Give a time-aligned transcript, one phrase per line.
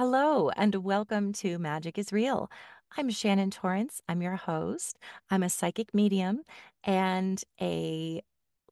[0.00, 2.50] Hello, and welcome to Magic is Real.
[2.96, 4.00] I'm Shannon Torrence.
[4.08, 4.98] I'm your host.
[5.30, 6.40] I'm a psychic medium
[6.82, 8.22] and a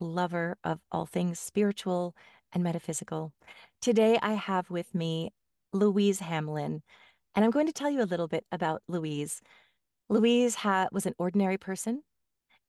[0.01, 2.17] lover of all things spiritual
[2.55, 3.35] and metaphysical.
[3.83, 5.35] Today, I have with me
[5.75, 6.83] Louise Hamlin,
[7.35, 9.43] and I'm going to tell you a little bit about Louise.
[10.09, 12.05] Louise ha- was an ordinary person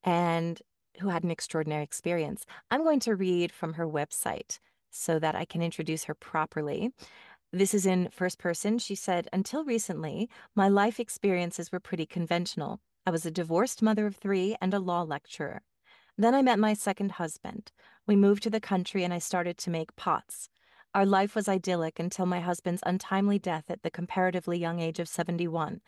[0.04, 0.62] and
[1.00, 2.44] who had an extraordinary experience.
[2.70, 4.60] I'm going to read from her website
[4.92, 6.92] so that I can introduce her properly.
[7.52, 8.78] This is in first person.
[8.78, 12.80] She said, Until recently, my life experiences were pretty conventional.
[13.08, 15.64] I was a divorced mother of three and a law lecturer.
[16.16, 17.72] Then I met my second husband.
[18.06, 20.50] We moved to the country and I started to make pots.
[20.94, 25.08] Our life was idyllic until my husband's untimely death at the comparatively young age of
[25.08, 25.82] 71.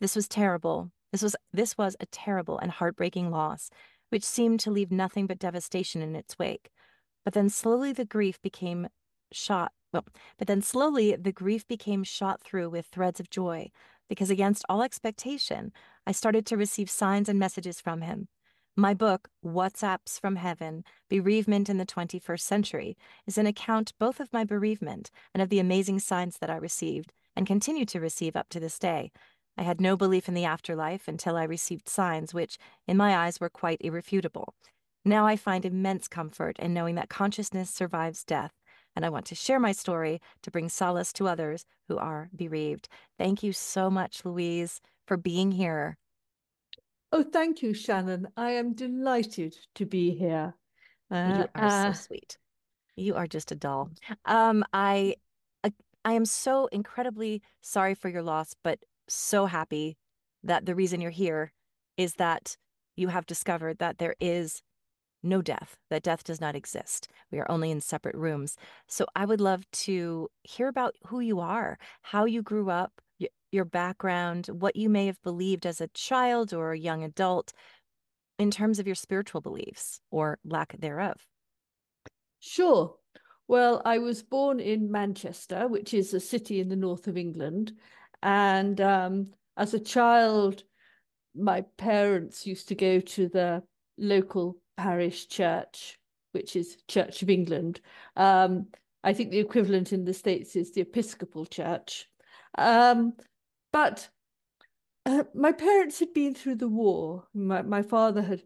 [0.00, 0.92] This was terrible.
[1.10, 3.68] This was this was a terrible and heartbreaking loss,
[4.08, 6.70] which seemed to leave nothing but devastation in its wake.
[7.22, 8.88] But then slowly the grief became
[9.30, 10.04] shot well,
[10.38, 13.70] but then slowly the grief became shot through with threads of joy,
[14.08, 15.72] because against all expectation,
[16.06, 18.28] I started to receive signs and messages from him.
[18.76, 24.32] My book, WhatsApps from Heaven Bereavement in the 21st Century, is an account both of
[24.32, 28.48] my bereavement and of the amazing signs that I received and continue to receive up
[28.48, 29.12] to this day.
[29.58, 33.40] I had no belief in the afterlife until I received signs which, in my eyes,
[33.40, 34.54] were quite irrefutable.
[35.04, 38.52] Now I find immense comfort in knowing that consciousness survives death
[38.94, 42.88] and I want to share my story to bring solace to others who are bereaved.
[43.18, 45.96] Thank you so much, Louise, for being here.
[47.12, 48.28] Oh, thank you, Shannon.
[48.36, 50.54] I am delighted to be here.
[51.10, 52.38] Uh, you are uh, so sweet.
[52.96, 53.90] You are just a doll.
[54.24, 55.16] Um, I,
[55.62, 55.72] I,
[56.04, 59.96] I am so incredibly sorry for your loss, but so happy
[60.42, 61.52] that the reason you're here
[61.96, 62.56] is that
[62.96, 64.62] you have discovered that there is
[65.22, 67.08] no death, that death does not exist.
[67.30, 68.56] We are only in separate rooms.
[68.88, 73.00] So I would love to hear about who you are, how you grew up,
[73.52, 77.52] your background, what you may have believed as a child or a young adult
[78.38, 81.26] in terms of your spiritual beliefs or lack thereof.
[82.40, 82.96] Sure.
[83.46, 87.72] Well, I was born in Manchester, which is a city in the north of England.
[88.22, 90.64] And um, as a child,
[91.34, 93.62] my parents used to go to the
[93.98, 95.98] local parish church,
[96.32, 97.80] which is Church of England.
[98.16, 98.68] Um,
[99.04, 102.08] I think the equivalent in the States is the Episcopal Church.
[102.56, 103.14] Um,
[103.72, 104.08] but
[105.06, 107.26] uh, my parents had been through the war.
[107.34, 108.42] My, my father had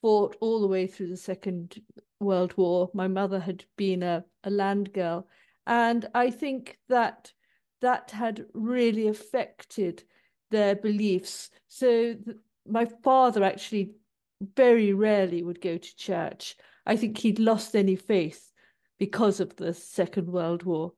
[0.00, 1.82] fought all the way through the Second
[2.20, 2.90] World War.
[2.94, 5.26] My mother had been a, a land girl.
[5.66, 7.32] And I think that
[7.80, 10.04] that had really affected
[10.50, 11.50] their beliefs.
[11.68, 12.36] So th-
[12.66, 13.92] my father actually
[14.40, 16.56] very rarely would go to church.
[16.86, 18.50] I think he'd lost any faith
[18.98, 20.92] because of the Second World War.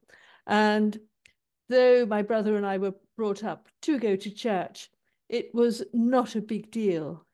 [0.47, 0.99] And
[1.69, 4.91] though my brother and I were brought up to go to church,
[5.29, 7.25] it was not a big deal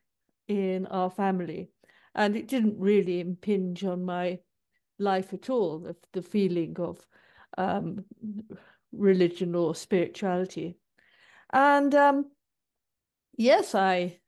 [0.49, 1.71] in our family.
[2.15, 4.41] And it didn't really impinge on my
[4.99, 7.05] life at all, the, the feeling of
[7.59, 8.05] um,
[8.93, 10.77] religion or spirituality.
[11.53, 12.31] And um,
[13.37, 14.19] yes, I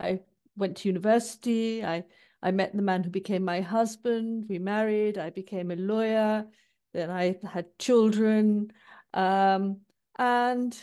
[0.00, 0.20] I
[0.58, 1.84] went to university.
[1.84, 2.04] I
[2.42, 4.46] I met the man who became my husband.
[4.48, 5.18] We married.
[5.18, 6.46] I became a lawyer.
[6.92, 8.72] Then I had children.
[9.12, 9.80] Um,
[10.18, 10.76] and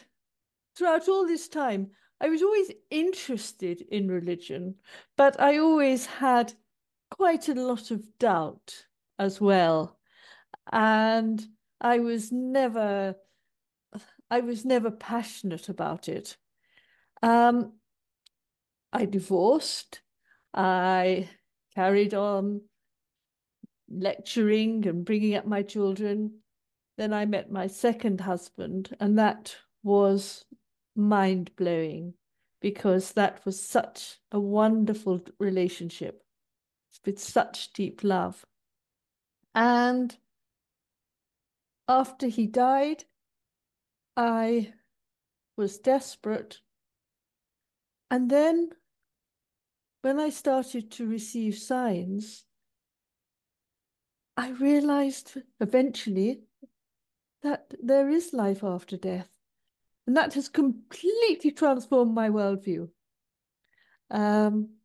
[0.76, 4.76] throughout all this time, I was always interested in religion,
[5.18, 6.54] but I always had
[7.12, 8.86] quite a lot of doubt
[9.20, 9.98] as well.
[10.72, 11.46] And
[11.80, 13.16] I was never
[14.30, 16.36] I was never passionate about it.
[17.22, 17.74] Um,
[18.96, 20.00] I divorced.
[20.54, 21.30] I
[21.76, 22.62] carried on
[23.90, 26.40] lecturing and bringing up my children.
[26.98, 30.46] Then I met my second husband, and that was
[30.96, 32.14] mind blowing
[32.62, 36.24] because that was such a wonderful relationship
[37.06, 38.46] with such deep love.
[39.54, 40.16] And
[41.90, 43.04] after he died,
[44.16, 44.72] I
[45.58, 46.62] was desperate.
[48.10, 48.70] And then
[50.06, 52.46] when I started to receive signs,
[54.38, 56.42] I realized eventually
[57.42, 59.28] that there is life after death.
[60.06, 62.90] And that has completely transformed my worldview.
[64.12, 64.76] Um,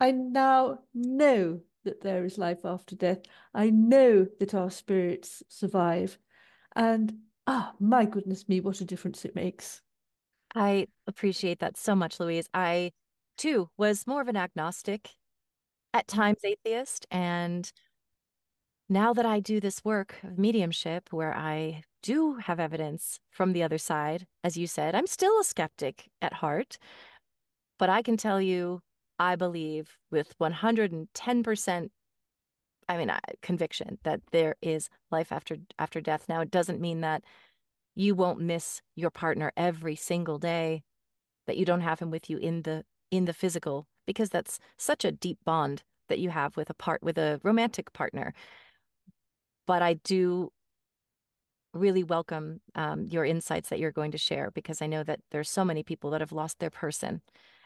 [0.00, 3.20] I now know that there is life after death.
[3.54, 6.18] I know that our spirits survive.
[6.74, 9.80] And ah, my goodness me, what a difference it makes.
[10.56, 12.48] I appreciate that so much, Louise.
[12.52, 12.90] I
[13.36, 15.10] too was more of an agnostic,
[15.94, 17.72] at times atheist, and
[18.88, 23.62] now that I do this work of mediumship where I do have evidence from the
[23.62, 26.78] other side, as you said, I'm still a skeptic at heart,
[27.78, 28.80] but I can tell you,
[29.18, 31.88] I believe with 110%,
[32.88, 33.10] I mean,
[33.42, 36.26] conviction that there is life after after death.
[36.28, 37.24] Now, it doesn't mean that
[37.94, 40.84] you won't miss your partner every single day,
[41.46, 45.04] that you don't have him with you in the in the physical, because that's such
[45.04, 48.32] a deep bond that you have with a part with a romantic partner.
[49.66, 50.50] But I do
[51.72, 55.50] really welcome um, your insights that you're going to share because I know that there's
[55.50, 57.20] so many people that have lost their person,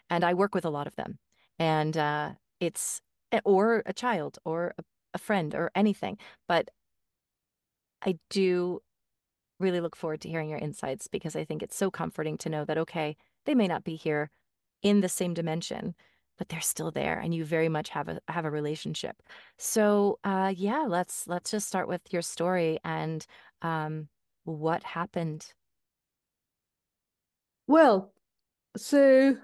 [0.08, 1.18] and I work with a lot of them,
[1.58, 3.00] and uh, it's
[3.44, 4.82] or a child or a,
[5.14, 6.70] a friend or anything, but
[8.02, 8.80] I do
[9.58, 12.64] really look forward to hearing your insights because I think it's so comforting to know
[12.64, 14.30] that okay, they may not be here
[14.82, 15.94] in the same dimension,
[16.38, 19.22] but they're still there and you very much have a have a relationship.
[19.58, 23.24] So uh, yeah, let's let's just start with your story and
[23.62, 24.08] um,
[24.44, 25.52] what happened.
[27.66, 28.12] Well,
[28.76, 29.36] so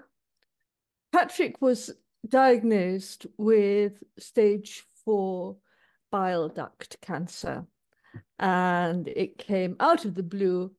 [1.11, 1.91] Patrick was
[2.27, 5.57] diagnosed with stage four
[6.11, 7.65] bile duct cancer,
[8.39, 10.71] and it came out of the blue,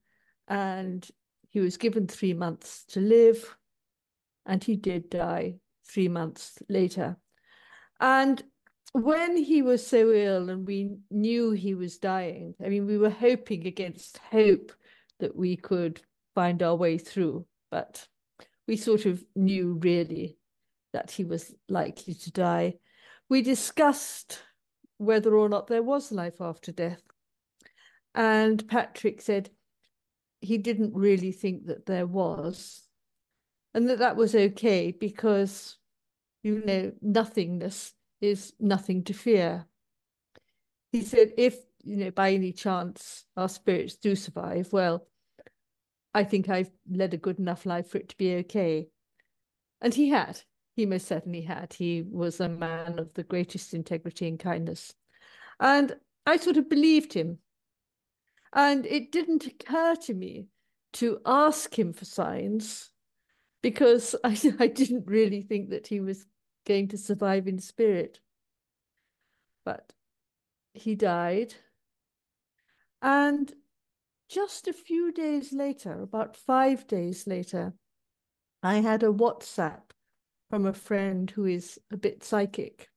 [0.46, 1.08] and
[1.50, 3.56] he was given three months to live,
[4.48, 5.54] and he did die
[5.86, 7.16] three months later.
[8.00, 8.42] And
[8.92, 13.10] when he was so ill and we knew he was dying, I mean, we were
[13.10, 14.72] hoping against hope
[15.20, 16.00] that we could
[16.34, 18.08] find our way through, but
[18.66, 20.38] we sort of knew really
[20.92, 22.74] that he was likely to die.
[23.28, 24.42] We discussed
[24.96, 27.02] whether or not there was life after death.
[28.14, 29.50] And Patrick said
[30.40, 32.87] he didn't really think that there was,
[33.74, 35.78] and that that was okay because
[36.42, 39.66] you know, nothingness is nothing to fear.
[40.92, 45.06] He said, if, you know, by any chance our spirits do survive, well,
[46.14, 48.88] I think I've led a good enough life for it to be okay.
[49.80, 50.40] And he had.
[50.74, 51.74] He most certainly had.
[51.74, 54.94] He was a man of the greatest integrity and kindness.
[55.60, 57.38] And I sort of believed him.
[58.52, 60.46] And it didn't occur to me
[60.94, 62.90] to ask him for signs
[63.62, 66.26] because I, I didn't really think that he was
[66.66, 68.20] going to survive in spirit.
[69.64, 69.92] But
[70.74, 71.54] he died.
[73.02, 73.52] And
[74.28, 77.74] just a few days later, about five days later,
[78.62, 79.82] I had a WhatsApp
[80.50, 82.88] from a friend who is a bit psychic.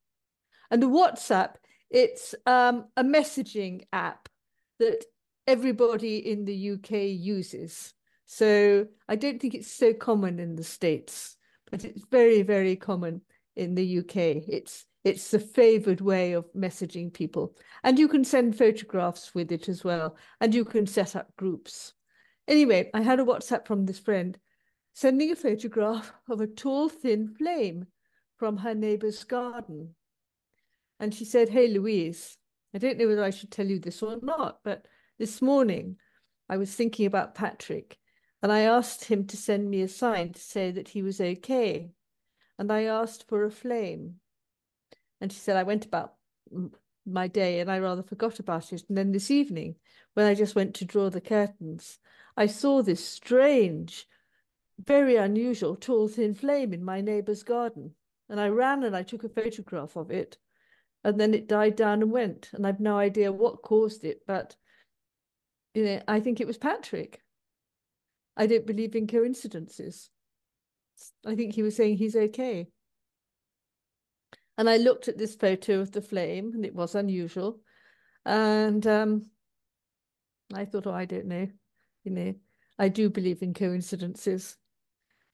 [0.70, 1.54] And the WhatsApp,
[1.90, 4.28] it's um, a messaging app
[4.78, 5.04] that
[5.46, 7.94] everybody in the UK uses.
[8.34, 11.36] So I don't think it's so common in the States,
[11.70, 13.20] but it's very, very common
[13.56, 14.16] in the UK.
[14.48, 17.54] It's it's the favored way of messaging people.
[17.84, 20.16] And you can send photographs with it as well.
[20.40, 21.92] And you can set up groups.
[22.48, 24.38] Anyway, I had a WhatsApp from this friend
[24.94, 27.84] sending a photograph of a tall, thin flame
[28.38, 29.94] from her neighbor's garden.
[30.98, 32.38] And she said, Hey, Louise,
[32.74, 34.86] I don't know whether I should tell you this or not, but
[35.18, 35.96] this morning
[36.48, 37.98] I was thinking about Patrick
[38.42, 41.92] and I asked him to send me a sign to say that he was okay.
[42.58, 44.16] And I asked for a flame.
[45.20, 46.14] And she said, I went about
[47.06, 48.82] my day and I rather forgot about it.
[48.88, 49.76] And then this evening,
[50.14, 52.00] when I just went to draw the curtains,
[52.36, 54.06] I saw this strange,
[54.84, 57.94] very unusual, tall, thin flame in my neighbour's garden.
[58.28, 60.36] And I ran and I took a photograph of it.
[61.04, 62.50] And then it died down and went.
[62.52, 64.56] And I've no idea what caused it, but
[65.74, 67.21] you know, I think it was Patrick.
[68.36, 70.10] I don't believe in coincidences.
[71.26, 72.68] I think he was saying he's okay.
[74.58, 77.60] And I looked at this photo of the flame, and it was unusual.
[78.24, 79.30] And um,
[80.54, 81.48] I thought, oh, I don't know.
[82.04, 82.34] You know,
[82.78, 84.56] I do believe in coincidences.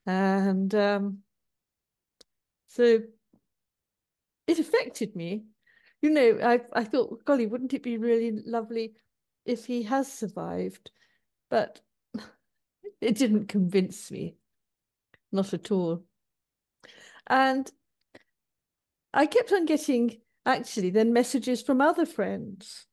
[0.06, 1.18] And um,
[2.68, 3.00] so
[4.46, 5.44] it affected me.
[6.00, 8.94] You know, I, I thought, golly, wouldn't it be really lovely
[9.44, 10.90] if he has survived?
[11.50, 11.80] But
[13.00, 14.36] it didn't convince me,
[15.32, 16.04] not at all.
[17.26, 17.70] And
[19.12, 22.86] I kept on getting actually then messages from other friends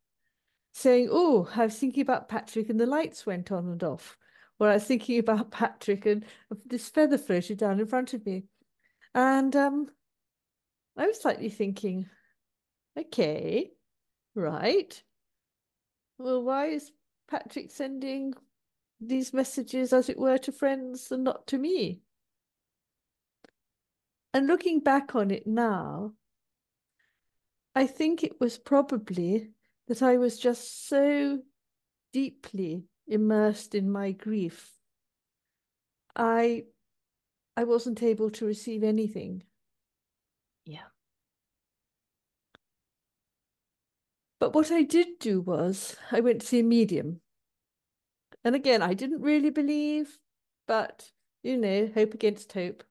[0.74, 4.18] saying, Oh, I was thinking about Patrick and the lights went on and off.
[4.60, 6.26] Or I was thinking about Patrick and
[6.66, 8.44] this feather floated down in front of me.
[9.14, 9.88] And um,
[10.98, 12.10] I was slightly thinking,
[12.98, 13.72] okay,
[14.36, 15.02] right.
[16.18, 16.92] Well, why is
[17.30, 18.34] Patrick sending
[19.08, 22.02] these messages, as it were, to friends and not to me.
[24.34, 26.14] And looking back on it now,
[27.74, 29.52] I think it was probably
[29.88, 31.42] that I was just so
[32.12, 34.72] deeply immersed in my grief.
[36.16, 36.66] I
[37.58, 39.44] I wasn't able to receive anything.
[40.66, 40.88] Yeah.
[44.40, 47.22] But what I did do was I went to see a medium.
[48.46, 50.18] And again, I didn't really believe,
[50.68, 51.10] but
[51.42, 52.84] you know, hope against hope.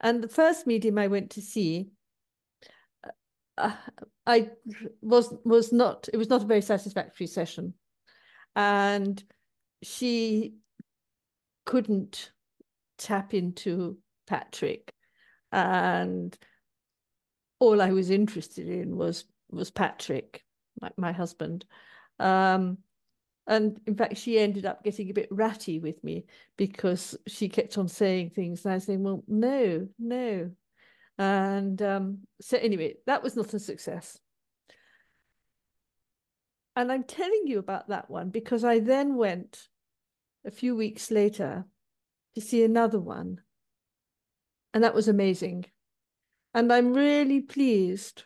[0.00, 1.90] And the first medium I went to see,
[3.58, 3.72] uh,
[4.26, 4.50] I
[5.02, 6.08] was was not.
[6.12, 7.74] It was not a very satisfactory session,
[8.54, 9.22] and
[9.82, 10.54] she
[11.66, 12.30] couldn't
[12.96, 14.94] tap into Patrick,
[15.50, 16.36] and
[17.58, 20.44] all I was interested in was was Patrick,
[20.80, 21.64] my, my husband.
[22.20, 22.78] Um,
[23.46, 26.24] and in fact, she ended up getting a bit ratty with me
[26.56, 28.64] because she kept on saying things.
[28.64, 30.50] And I was saying, well, no, no.
[31.18, 34.18] And um, so, anyway, that was not a success.
[36.74, 39.68] And I'm telling you about that one because I then went
[40.46, 41.66] a few weeks later
[42.34, 43.40] to see another one.
[44.72, 45.66] And that was amazing.
[46.54, 48.24] And I'm really pleased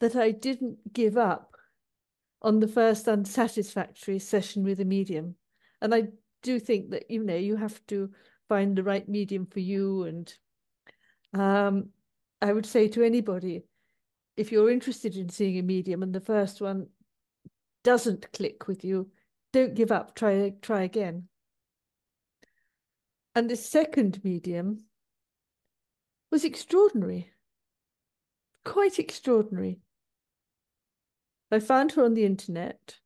[0.00, 1.55] that I didn't give up
[2.46, 5.34] on the first unsatisfactory session with a medium.
[5.82, 6.04] And I
[6.44, 8.08] do think that, you know, you have to
[8.48, 10.04] find the right medium for you.
[10.04, 10.32] And
[11.34, 11.88] um,
[12.40, 13.64] I would say to anybody,
[14.36, 16.86] if you're interested in seeing a medium and the first one
[17.82, 19.10] doesn't click with you,
[19.52, 21.24] don't give up, try, try again.
[23.34, 24.84] And the second medium
[26.30, 27.32] was extraordinary,
[28.64, 29.80] quite extraordinary.
[31.50, 32.96] I found her on the internet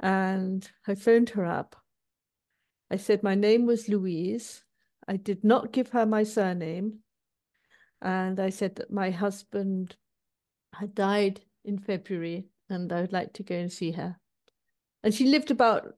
[0.00, 1.76] and I phoned her up.
[2.90, 4.64] I said my name was Louise.
[5.06, 7.00] I did not give her my surname.
[8.00, 9.96] And I said that my husband
[10.74, 14.16] had died in February and I would like to go and see her.
[15.02, 15.94] And she lived about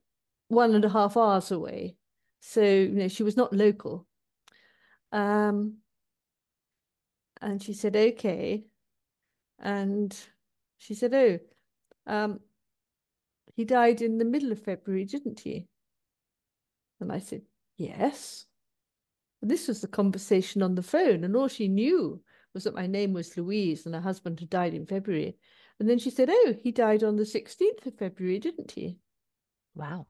[0.49, 1.97] one and a half hours away.
[2.41, 4.07] So, you know, she was not local.
[5.13, 5.79] Um,
[7.41, 8.65] and she said, okay.
[9.59, 10.17] And
[10.79, 11.39] she said, Oh,
[12.07, 12.41] um,
[13.55, 15.67] he died in the middle of February, didn't he?
[17.01, 17.43] And I said,
[17.77, 18.47] Yes.
[19.43, 22.23] And this was the conversation on the phone, and all she knew
[22.57, 25.37] was that my name was Louise and her husband had died in February.
[25.79, 28.97] And then she said, Oh, he died on the 16th of February, didn't he?
[29.75, 30.07] Wow.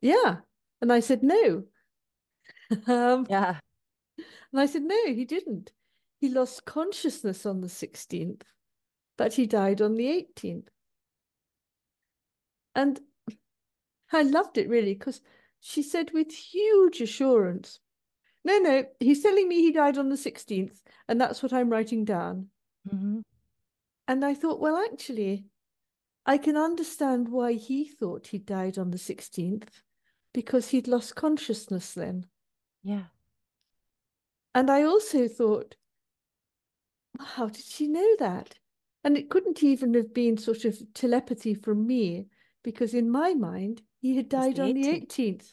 [0.00, 0.38] Yeah.
[0.80, 1.62] And I said, No.
[2.88, 3.60] um, yeah.
[4.18, 5.70] And I said, No, he didn't.
[6.20, 8.42] He lost consciousness on the 16th
[9.16, 10.68] but he died on the 18th.
[12.74, 13.00] And
[14.12, 15.20] I loved it really because
[15.60, 17.78] she said with huge assurance,
[18.44, 22.04] no, no, he's telling me he died on the 16th, and that's what I'm writing
[22.04, 22.48] down.
[22.92, 23.20] Mm-hmm.
[24.08, 25.44] And I thought, well, actually,
[26.26, 29.68] I can understand why he thought he died on the 16th
[30.34, 32.26] because he'd lost consciousness then.
[32.82, 33.04] Yeah.
[34.54, 35.76] And I also thought,
[37.20, 38.56] how did she know that?
[39.04, 42.26] And it couldn't even have been sort of telepathy from me,
[42.62, 44.82] because in my mind, he had died the on 18th.
[44.82, 45.52] the 18th.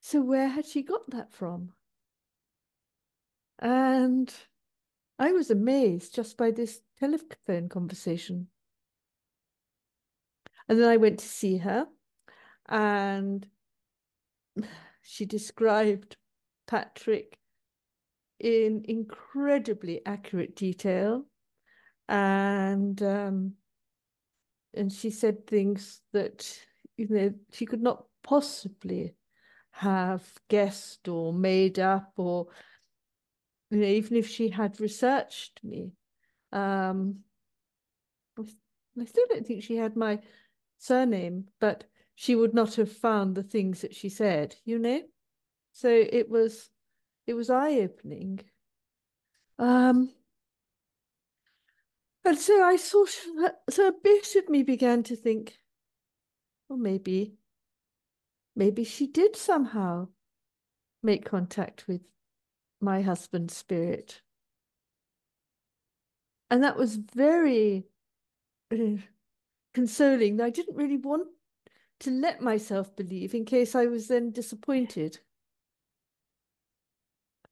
[0.00, 1.72] So where had she got that from?
[3.58, 4.32] And
[5.18, 8.48] I was amazed just by this telephone conversation.
[10.68, 11.86] And then I went to see her,
[12.68, 13.46] and
[15.02, 16.16] she described
[16.66, 17.38] Patrick
[18.38, 21.26] in incredibly accurate detail
[22.10, 23.52] and um,
[24.74, 26.58] and she said things that
[26.96, 29.14] you know she could not possibly
[29.70, 32.48] have guessed or made up or
[33.70, 35.92] you know even if she had researched me.
[36.52, 37.20] Um
[38.98, 40.18] I still don't think she had my
[40.78, 41.84] surname but
[42.16, 45.02] she would not have found the things that she said you know?
[45.72, 46.70] So it was
[47.26, 48.40] it was eye-opening.
[49.58, 50.10] Um
[52.30, 53.10] and so I sort
[53.70, 55.58] so a bit of me began to think,
[56.68, 57.34] well, maybe,
[58.54, 60.06] maybe she did somehow
[61.02, 62.02] make contact with
[62.80, 64.22] my husband's spirit.
[66.52, 67.86] And that was very
[68.72, 68.76] uh,
[69.74, 70.40] consoling.
[70.40, 71.26] I didn't really want
[71.98, 75.18] to let myself believe in case I was then disappointed.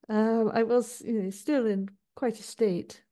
[0.08, 3.02] Um, I was, you know, still in quite a state.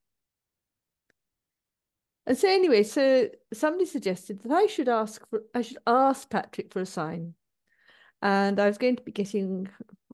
[2.26, 6.72] And so anyway, so somebody suggested that I should ask for I should ask Patrick
[6.72, 7.34] for a sign.
[8.22, 9.68] And I was going to be getting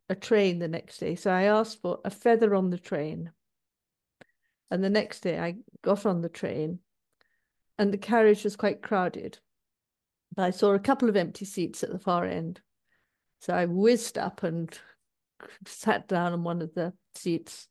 [0.09, 1.15] a train the next day.
[1.15, 3.33] So I asked for a feather on the train.
[4.71, 6.81] And the next day I got on the train
[7.79, 9.39] and the carriage was quite crowded.
[10.35, 12.61] But I saw a couple of empty seats at the far end.
[13.41, 14.77] So I whizzed up and
[15.67, 17.69] sat down on one of the seats.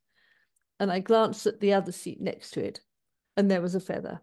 [0.79, 2.81] And I glanced at the other seat next to it,
[3.37, 4.21] and there was a feather.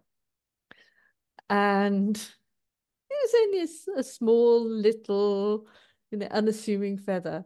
[1.49, 5.67] And it was only a, a small, little,
[6.11, 7.45] you know, unassuming feather.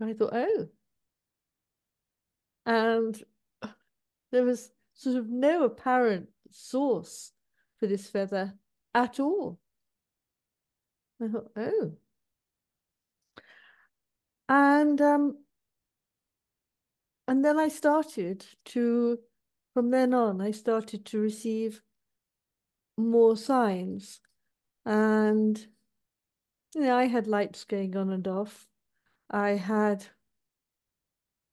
[0.00, 0.68] And I thought, oh.
[2.64, 3.22] And
[4.32, 7.32] there was sort of no apparent source
[7.78, 8.54] for this feather
[8.94, 9.58] at all.
[11.22, 11.92] I thought, oh.
[14.48, 15.38] And um,
[17.28, 19.18] and then I started to,
[19.74, 21.82] from then on, I started to receive
[22.96, 24.20] more signs.
[24.84, 25.58] And
[26.74, 28.66] you know, I had lights going on and off.
[29.30, 30.04] I had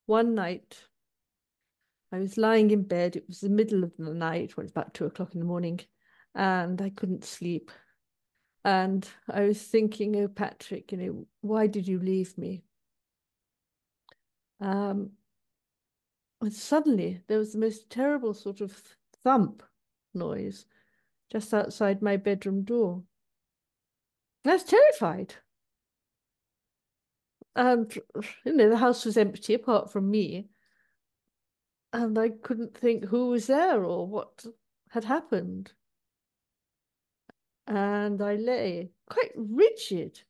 [0.05, 0.77] one night,
[2.11, 3.15] I was lying in bed.
[3.15, 5.79] It was the middle of the night, when it's about two o'clock in the morning,
[6.35, 7.71] and I couldn't sleep.
[8.65, 12.63] And I was thinking, oh, Patrick, you know, why did you leave me?
[14.59, 15.11] Um,
[16.41, 18.81] and suddenly there was the most terrible sort of
[19.23, 19.63] thump
[20.13, 20.65] noise
[21.33, 23.01] just outside my bedroom door.
[24.45, 25.33] I was terrified.
[27.55, 27.91] And,
[28.45, 30.49] you know, the house was empty apart from me.
[31.91, 34.45] And I couldn't think who was there or what
[34.89, 35.73] had happened.
[37.65, 40.21] And I lay quite rigid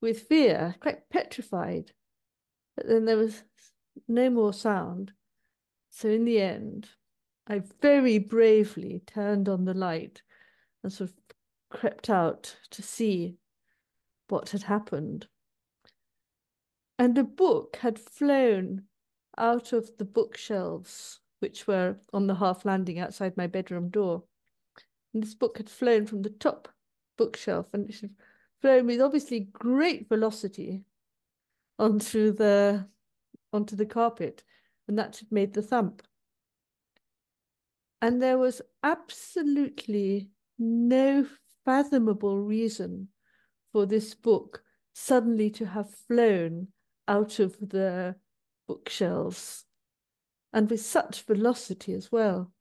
[0.00, 1.92] with fear, quite petrified.
[2.76, 3.44] But then there was
[4.08, 5.12] no more sound.
[5.90, 6.88] So in the end,
[7.46, 10.22] I very bravely turned on the light
[10.88, 11.16] and sort of
[11.68, 13.36] crept out to see
[14.28, 15.26] what had happened.
[16.98, 18.84] And a book had flown
[19.36, 24.24] out of the bookshelves, which were on the half landing outside my bedroom door.
[25.12, 26.68] And this book had flown from the top
[27.18, 28.14] bookshelf and it had
[28.62, 30.84] flown with obviously great velocity
[31.78, 32.86] onto the
[33.52, 34.42] onto the carpet,
[34.86, 36.02] and that had made the thump.
[38.00, 41.26] And there was absolutely no
[41.64, 43.08] fathomable reason
[43.72, 44.62] for this book
[44.94, 46.68] suddenly to have flown
[47.06, 48.16] out of the
[48.66, 49.64] bookshelves
[50.52, 52.52] and with such velocity as well.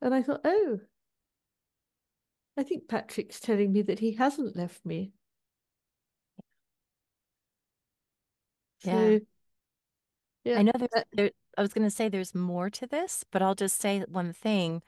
[0.00, 0.80] And I thought, oh,
[2.56, 5.12] I think Patrick's telling me that he hasn't left me.
[8.84, 8.92] Yeah.
[8.92, 9.20] So,
[10.44, 10.58] yeah.
[10.58, 13.54] I know there's, there, I was going to say there's more to this, but I'll
[13.54, 14.82] just say one thing.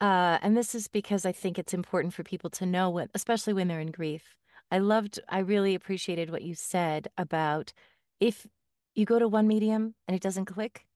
[0.00, 3.54] Uh, and this is because I think it's important for people to know what, especially
[3.54, 4.34] when they're in grief.
[4.70, 7.72] I loved, I really appreciated what you said about
[8.20, 8.46] if
[8.94, 10.86] you go to one medium and it doesn't click,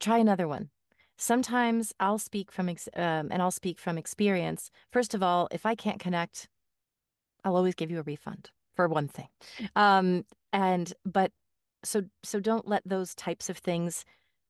[0.00, 0.70] try another one.
[1.18, 4.70] Sometimes I'll speak from, um, and I'll speak from experience.
[4.90, 6.48] First of all, if I can't connect,
[7.44, 9.28] I'll always give you a refund for one thing.
[9.74, 11.32] Um, and, but
[11.84, 14.04] so, so don't let those types of things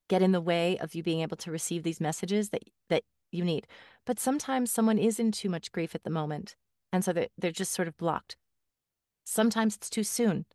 [0.08, 3.44] get in the way of you being able to receive these messages that that you
[3.44, 3.66] need.
[4.04, 6.56] But sometimes someone is in too much grief at the moment,
[6.92, 8.36] and so they're, they're just sort of blocked.
[9.24, 10.46] Sometimes it's too soon.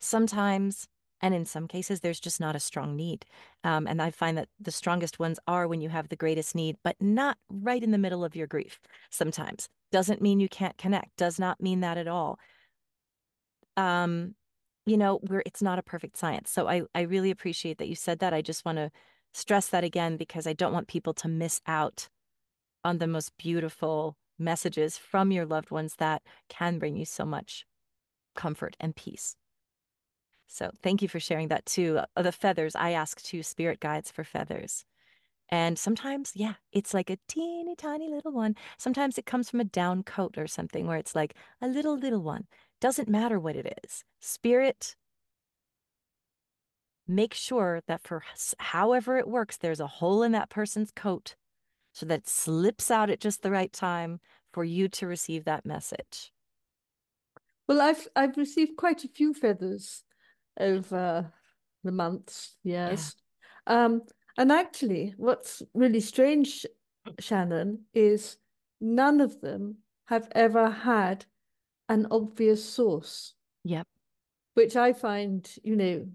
[0.00, 0.86] Sometimes,
[1.20, 3.24] and in some cases, there's just not a strong need.
[3.64, 6.76] Um, and I find that the strongest ones are when you have the greatest need,
[6.84, 8.78] but not right in the middle of your grief.
[9.10, 11.16] Sometimes doesn't mean you can't connect.
[11.16, 12.38] Does not mean that at all.
[13.76, 14.34] Um,
[14.88, 16.50] you know, where it's not a perfect science.
[16.50, 18.32] So I, I really appreciate that you said that.
[18.32, 18.90] I just want to
[19.34, 22.08] stress that again because I don't want people to miss out
[22.84, 27.66] on the most beautiful messages from your loved ones that can bring you so much
[28.34, 29.36] comfort and peace.
[30.46, 32.00] So thank you for sharing that too.
[32.16, 34.84] Uh, the feathers, I ask two spirit guides for feathers.
[35.50, 38.54] And sometimes, yeah, it's like a teeny tiny little one.
[38.76, 42.22] Sometimes it comes from a down coat or something where it's like a little, little
[42.22, 42.46] one.
[42.80, 44.04] Doesn't matter what it is.
[44.20, 44.94] Spirit,
[47.06, 48.22] make sure that for
[48.58, 51.34] however it works, there's a hole in that person's coat
[51.92, 54.20] so that it slips out at just the right time
[54.52, 56.32] for you to receive that message.
[57.66, 60.04] Well, I've I've received quite a few feathers
[60.58, 61.32] over
[61.84, 63.14] the months, yes.
[63.66, 63.84] Yeah.
[63.84, 64.02] Um,
[64.36, 66.64] and actually, what's really strange,
[67.18, 68.36] Shannon, is
[68.80, 71.26] none of them have ever had
[71.88, 73.34] an obvious source.
[73.64, 73.86] Yep.
[74.54, 76.06] Which I find, you know,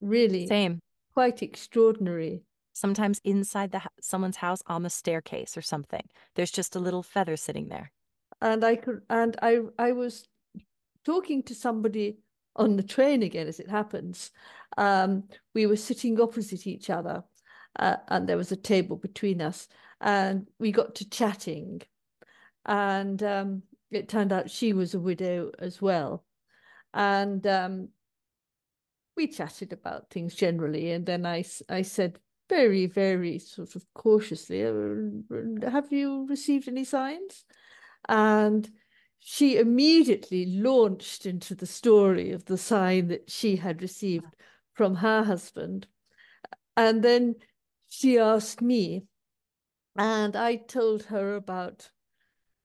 [0.00, 0.80] really same
[1.14, 2.42] quite extraordinary.
[2.72, 6.04] Sometimes inside the someone's house on the staircase or something,
[6.36, 7.90] there's just a little feather sitting there.
[8.40, 10.28] And I could, and I, I was
[11.04, 12.18] talking to somebody
[12.54, 14.30] on the train again, as it happens.
[14.76, 15.24] Um,
[15.54, 17.24] we were sitting opposite each other,
[17.80, 19.66] uh, and there was a table between us,
[20.00, 21.82] and we got to chatting,
[22.64, 26.24] and um, it turned out she was a widow as well,
[26.92, 27.88] and um,
[29.16, 34.64] we chatted about things generally, and then I I said very very sort of cautiously,
[34.64, 37.44] uh, "Have you received any signs?"
[38.08, 38.70] And
[39.18, 44.34] she immediately launched into the story of the sign that she had received
[44.74, 45.86] from her husband.
[46.76, 47.34] And then
[47.88, 49.06] she asked me,
[49.96, 51.90] and I told her about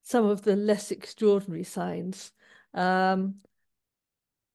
[0.04, 2.32] some of the less extraordinary signs.
[2.74, 3.36] Um,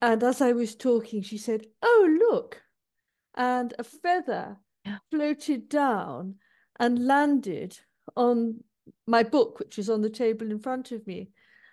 [0.01, 2.63] and as I was talking, she said, Oh, look.
[3.35, 4.99] And a feather yeah.
[5.11, 6.37] floated down
[6.79, 7.79] and landed
[8.17, 8.63] on
[9.07, 11.31] my book, which was on the table in front of me.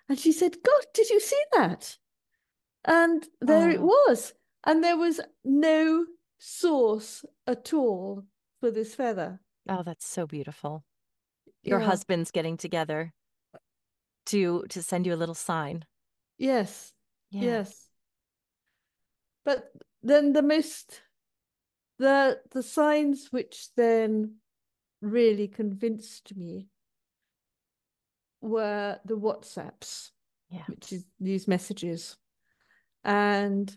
[0.08, 1.96] And she said, God, did you see that?
[2.84, 3.72] And there oh.
[3.72, 4.32] it was.
[4.64, 6.06] And there was no
[6.38, 8.24] source at all
[8.60, 9.40] for this feather.
[9.68, 10.84] Oh, that's so beautiful.
[11.62, 11.86] Your yeah.
[11.86, 13.12] husband's getting together
[14.26, 15.84] to to send you a little sign.
[16.38, 16.92] Yes.
[17.30, 17.42] Yeah.
[17.42, 17.88] Yes.
[19.44, 19.70] But
[20.02, 21.02] then the most
[21.98, 24.36] the the signs which then
[25.00, 26.68] really convinced me
[28.40, 30.10] were the WhatsApps,
[30.50, 30.64] yeah.
[30.68, 32.16] which is these messages.
[33.04, 33.74] And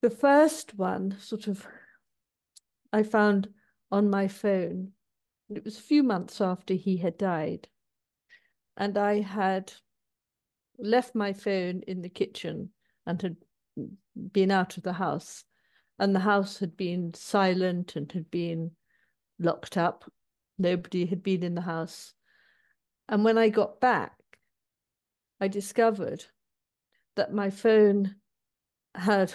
[0.00, 1.66] the first one, sort of,
[2.92, 3.48] I found
[3.90, 4.92] on my phone.
[5.48, 7.68] It was a few months after he had died.
[8.76, 9.72] And I had
[10.78, 12.70] left my phone in the kitchen
[13.06, 13.36] and had
[14.32, 15.44] been out of the house.
[15.98, 18.72] And the house had been silent and had been
[19.38, 20.10] locked up.
[20.58, 22.14] Nobody had been in the house.
[23.08, 24.14] And when I got back,
[25.40, 26.24] I discovered
[27.16, 28.16] that my phone
[28.94, 29.34] had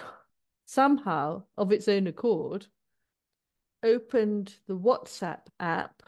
[0.66, 2.68] somehow, of its own accord,
[3.84, 6.02] opened the WhatsApp app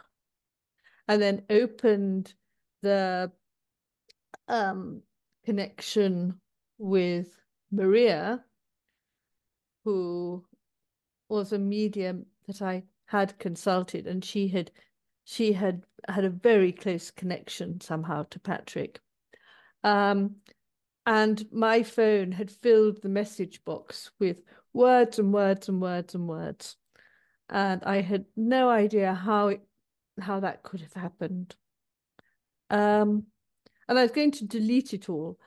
[1.07, 2.33] and then opened
[2.81, 3.31] the
[4.47, 5.01] um,
[5.45, 6.39] connection
[6.77, 7.35] with
[7.71, 8.43] Maria,
[9.83, 10.43] who
[11.29, 14.71] was a medium that I had consulted, and she had
[15.23, 18.99] she had had a very close connection somehow to Patrick.
[19.83, 20.37] Um,
[21.05, 26.27] and my phone had filled the message box with words and words and words and
[26.27, 26.75] words.
[27.49, 29.61] And I had no idea how it
[30.19, 31.55] how that could have happened.
[32.69, 33.25] Um,
[33.87, 35.39] and I was going to delete it all.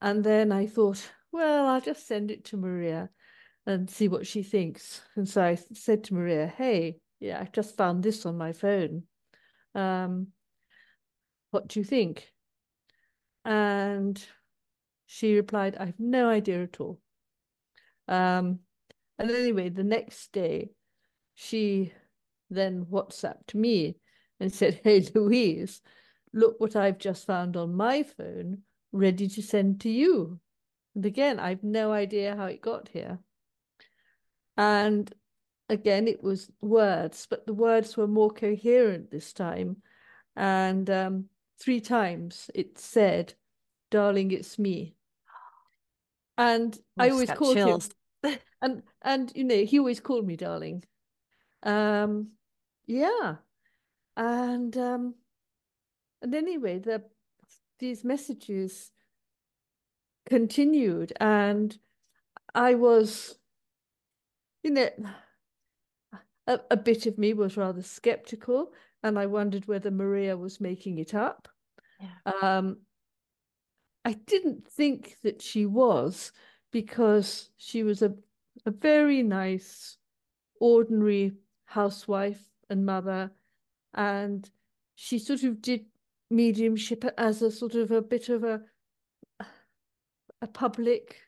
[0.00, 3.10] And then I thought, well, I'll just send it to Maria
[3.66, 5.00] and see what she thinks.
[5.16, 9.04] And so I said to Maria, hey, yeah, I just found this on my phone.
[9.74, 10.28] Um,
[11.50, 12.28] what do you think?
[13.44, 14.22] And
[15.06, 17.00] she replied, I have no idea at all.
[18.08, 18.60] Um,
[19.18, 20.70] and anyway, the next day,
[21.34, 21.92] she
[22.48, 23.96] then WhatsApped me
[24.38, 25.80] and said, Hey, Louise,
[26.32, 28.58] look what I've just found on my phone,
[28.92, 30.40] ready to send to you.
[30.94, 33.18] And again, I've no idea how it got here.
[34.56, 35.12] And
[35.68, 39.76] again, it was words, but the words were more coherent this time.
[40.36, 41.24] And um,
[41.58, 43.34] three times it said,
[43.90, 44.94] Darling, it's me.
[46.38, 47.90] And I, I always called chills.
[48.22, 48.38] him.
[48.62, 50.84] And and you know, he always called me darling.
[51.62, 52.32] Um
[52.86, 53.36] yeah.
[54.18, 55.14] And um
[56.22, 57.02] and anyway, the
[57.78, 58.90] these messages
[60.26, 61.78] continued and
[62.54, 63.36] I was
[64.62, 64.90] you know
[66.46, 70.98] a, a bit of me was rather skeptical and I wondered whether Maria was making
[70.98, 71.48] it up.
[72.00, 72.32] Yeah.
[72.42, 72.78] Um,
[74.04, 76.32] I didn't think that she was
[76.72, 78.14] because she was a,
[78.66, 79.96] a very nice,
[80.60, 81.32] ordinary
[81.64, 83.30] housewife and mother.
[83.94, 84.48] And
[84.94, 85.86] she sort of did
[86.30, 88.62] mediumship as a sort of a bit of a
[90.42, 91.20] a public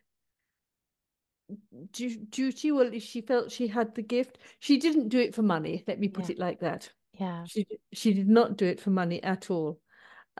[1.91, 2.73] duty?
[2.73, 6.09] Well she felt she had the gift she didn't do it for money let me
[6.09, 6.33] put yeah.
[6.33, 6.91] it like that.
[7.19, 7.45] Yeah.
[7.45, 9.81] She she did not do it for money at all.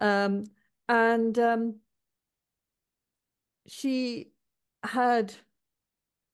[0.01, 0.45] Um,
[0.89, 1.77] and um,
[3.67, 4.33] she
[4.83, 5.35] had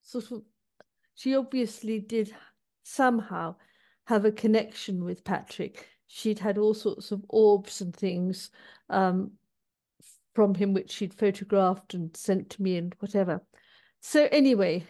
[0.02, 0.42] sort of
[1.14, 2.34] she obviously did
[2.84, 3.56] somehow
[4.06, 8.50] have a connection with Patrick she'd had all sorts of orbs and things
[8.90, 9.30] um,
[10.34, 13.40] from him which she'd photographed and sent to me and whatever
[14.00, 14.86] so anyway,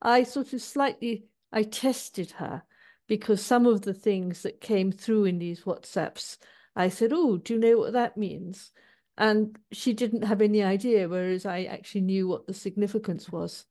[0.00, 2.62] I sort of slightly I tested her
[3.06, 6.38] because some of the things that came through in these WhatsApps,
[6.74, 8.72] I said, "Oh, do you know what that means?"
[9.16, 13.64] And she didn't have any idea, whereas I actually knew what the significance was.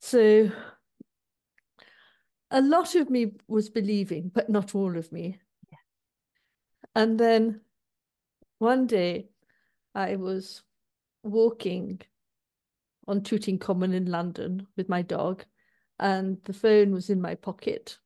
[0.00, 0.50] So
[2.50, 5.40] a lot of me was believing, but not all of me.
[6.96, 7.60] And then
[8.58, 9.28] one day
[9.94, 10.62] I was
[11.22, 12.00] walking
[13.06, 15.44] on Tooting Common in London with my dog,
[16.00, 17.98] and the phone was in my pocket.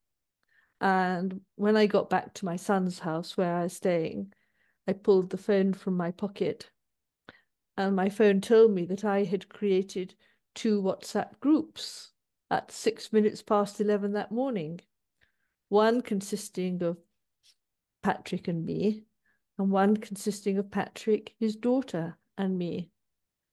[0.81, 4.33] And when I got back to my son's house where I was staying,
[4.88, 6.68] I pulled the phone from my pocket.
[7.76, 10.14] And my phone told me that I had created
[10.57, 12.11] two WhatsApp groups
[12.50, 14.81] at six minutes past 11 that morning.
[15.68, 16.96] One consisting of
[18.02, 19.04] Patrick and me,
[19.58, 22.90] and one consisting of Patrick, his daughter, and me.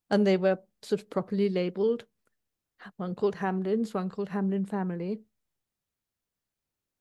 [0.09, 2.05] And they were sort of properly labeled
[2.97, 5.21] one called Hamlin's, one called Hamlin Family.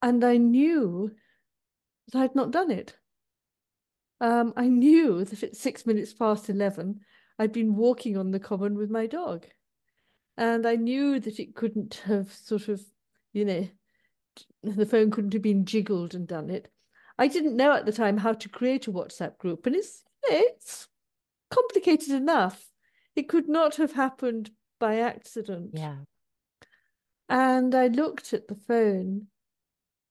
[0.03, 1.13] And I knew
[2.13, 2.97] that I'd not done it.
[4.21, 7.01] Um, I knew that at six minutes past 11,
[7.39, 9.47] I'd been walking on the common with my dog.
[10.37, 12.83] And I knew that it couldn't have sort of,
[13.33, 13.69] you know,
[14.63, 16.71] the phone couldn't have been jiggled and done it.
[17.19, 20.89] I didn't know at the time how to create a WhatsApp group, and it's it's
[21.51, 22.67] complicated enough.
[23.15, 25.71] It could not have happened by accident.
[25.73, 25.97] Yeah.
[27.29, 29.29] And I looked at the phone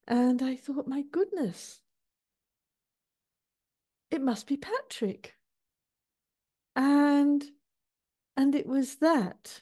[0.07, 1.79] and I thought, my goodness,
[4.11, 5.35] it must be Patrick.
[6.75, 7.43] And
[8.37, 9.61] and it was that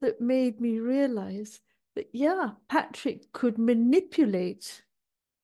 [0.00, 1.60] that made me realize
[1.94, 4.82] that yeah, Patrick could manipulate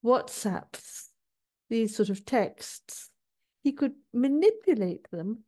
[0.04, 1.07] WhatsApps,
[1.68, 3.10] these sort of texts.
[3.62, 5.44] He could manipulate them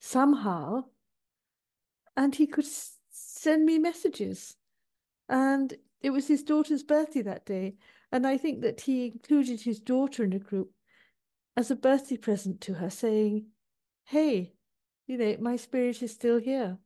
[0.00, 0.84] somehow
[2.16, 2.66] and he could
[3.10, 4.56] send me messages.
[5.28, 7.76] And it was his daughter's birthday that day.
[8.12, 10.70] And I think that he included his daughter in a group
[11.56, 13.46] as a birthday present to her, saying,
[14.04, 14.54] Hey,
[15.06, 16.78] you know, my spirit is still here.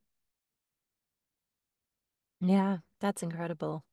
[2.40, 3.85] Yeah, that's incredible.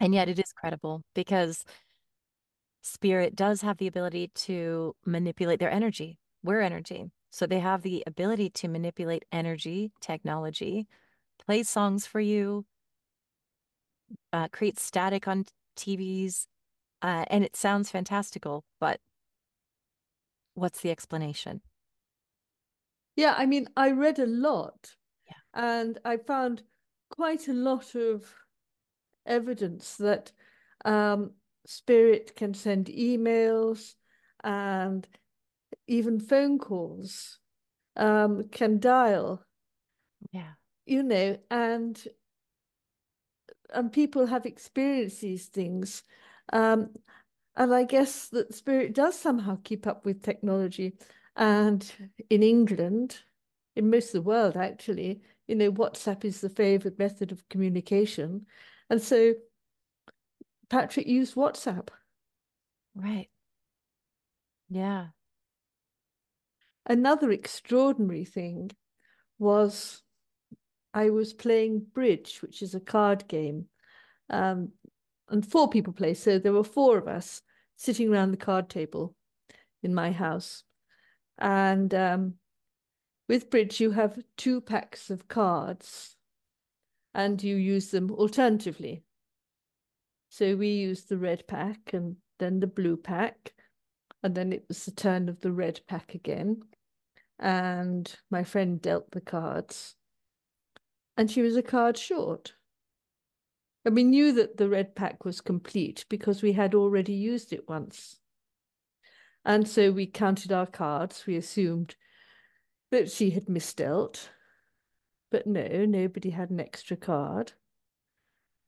[0.00, 1.64] And yet it is credible because
[2.82, 6.18] spirit does have the ability to manipulate their energy.
[6.42, 7.10] We're energy.
[7.30, 10.86] So they have the ability to manipulate energy, technology,
[11.44, 12.64] play songs for you,
[14.32, 16.46] uh, create static on TVs,
[17.02, 19.00] uh, and it sounds fantastical, but
[20.54, 21.60] what's the explanation?
[23.16, 25.34] Yeah, I mean, I read a lot yeah.
[25.54, 26.62] and I found
[27.10, 28.32] quite a lot of
[29.26, 30.32] evidence that
[30.84, 31.32] um,
[31.66, 33.94] spirit can send emails
[34.42, 35.06] and
[35.86, 37.38] even phone calls
[37.96, 39.44] um, can dial.
[40.32, 40.52] Yeah.
[40.86, 42.02] You know, and
[43.72, 46.02] and people have experienced these things.
[46.52, 46.90] Um,
[47.56, 50.94] and I guess that spirit does somehow keep up with technology.
[51.36, 51.90] And
[52.28, 53.20] in England,
[53.76, 58.46] in most of the world, actually, you know, WhatsApp is the favorite method of communication.
[58.88, 59.34] And so
[60.70, 61.88] Patrick used WhatsApp.
[62.94, 63.28] Right.
[64.68, 65.08] Yeah.
[66.86, 68.70] Another extraordinary thing
[69.38, 70.02] was
[70.94, 73.66] I was playing bridge, which is a card game.
[74.28, 74.70] Um,
[75.28, 76.14] and four people play.
[76.14, 77.42] So there were four of us
[77.76, 79.14] sitting around the card table
[79.82, 80.64] in my house.
[81.38, 82.34] And um,
[83.28, 86.16] with bridge, you have two packs of cards
[87.14, 89.04] and you use them alternatively.
[90.30, 93.52] So we used the red pack and then the blue pack.
[94.22, 96.62] And then it was the turn of the red pack again.
[97.38, 99.96] And my friend dealt the cards.
[101.16, 102.54] And she was a card short.
[103.84, 107.68] And we knew that the red pack was complete because we had already used it
[107.68, 108.20] once.
[109.44, 111.24] And so we counted our cards.
[111.26, 111.96] We assumed
[112.92, 114.28] that she had misdealt.
[115.30, 117.52] But no, nobody had an extra card.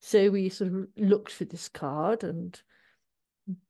[0.02, 2.60] So we sort of looked for this card and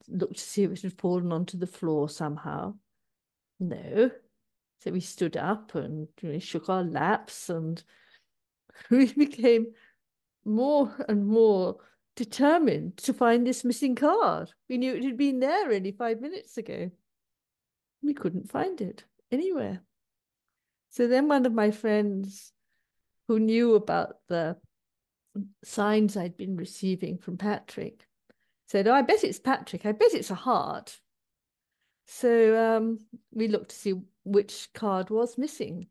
[0.09, 2.75] looked to see if it had fallen onto the floor somehow.
[3.61, 4.11] No.
[4.81, 7.85] So we stood up and we shook our laps and
[8.90, 9.66] we became
[10.45, 11.77] more and more
[12.16, 14.53] determined to find this missing card.
[14.71, 16.90] We knew it had been there only five minutes ago.
[18.03, 19.83] We couldn't find it anywhere.
[20.88, 22.53] So then one of my friends
[23.29, 24.57] who knew about the
[25.64, 28.07] signs I'd been receiving from Patrick
[28.66, 29.85] said, Oh, I bet it's Patrick.
[29.87, 30.99] I bet it's a heart.
[32.07, 32.99] So um,
[33.31, 35.88] we looked to see which card was missing.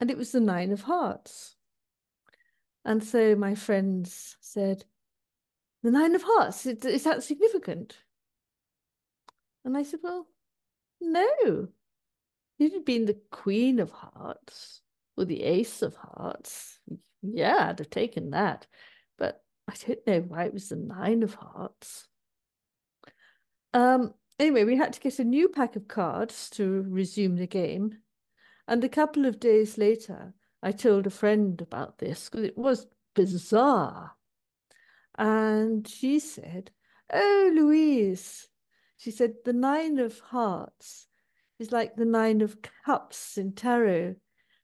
[0.00, 1.56] And it was the Nine of Hearts.
[2.84, 4.84] And so my friends said,
[5.82, 7.96] The Nine of Hearts, is, is that significant?
[9.64, 10.28] And I said, Well,
[11.00, 11.68] no.
[12.58, 14.82] It had been the Queen of Hearts
[15.16, 16.78] or the Ace of Hearts.
[17.22, 18.66] Yeah, I'd have taken that.
[19.18, 22.06] But I don't know why it was the nine of hearts.
[23.74, 27.98] Um, anyway, we had to get a new pack of cards to resume the game.
[28.66, 32.86] And a couple of days later, I told a friend about this because it was
[33.14, 34.12] bizarre.
[35.16, 36.70] And she said,
[37.12, 38.48] Oh, Louise,
[38.96, 41.06] she said, the nine of hearts
[41.58, 44.16] is like the nine of cups in tarot.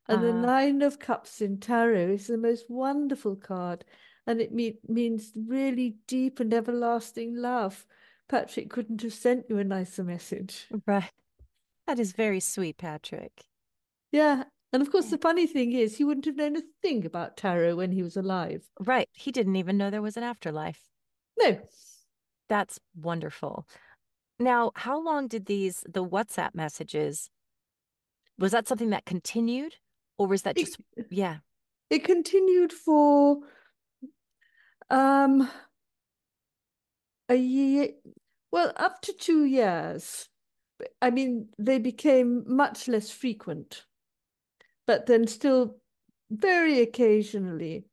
[0.09, 3.85] And the Uh, nine of cups in tarot is the most wonderful card.
[4.27, 7.87] And it me means really deep and everlasting love.
[8.29, 10.67] Patrick couldn't have sent you a nicer message.
[10.87, 11.11] right.
[11.87, 13.45] That is very sweet, Patrick.
[14.12, 14.45] Yeah.
[14.73, 17.77] And of course, the funny thing is, he wouldn't have known a thing about tarot
[17.77, 18.69] when he was alive.
[18.81, 19.09] Right.
[19.12, 20.81] He didn't even know there was an afterlife.
[21.38, 21.59] No,
[22.49, 23.67] That's wonderful.
[24.38, 27.31] Now, how long did these, the WhatsApp messages,
[28.38, 29.77] was that something that continued
[30.18, 31.38] or is that it, just, yeah.
[31.90, 33.38] it continued for
[34.90, 35.48] um
[37.29, 37.88] a year,
[38.53, 40.29] well, up to two years.
[41.00, 43.85] I mean, they became much less frequent,
[44.87, 45.77] but then still
[46.31, 47.85] very occasionally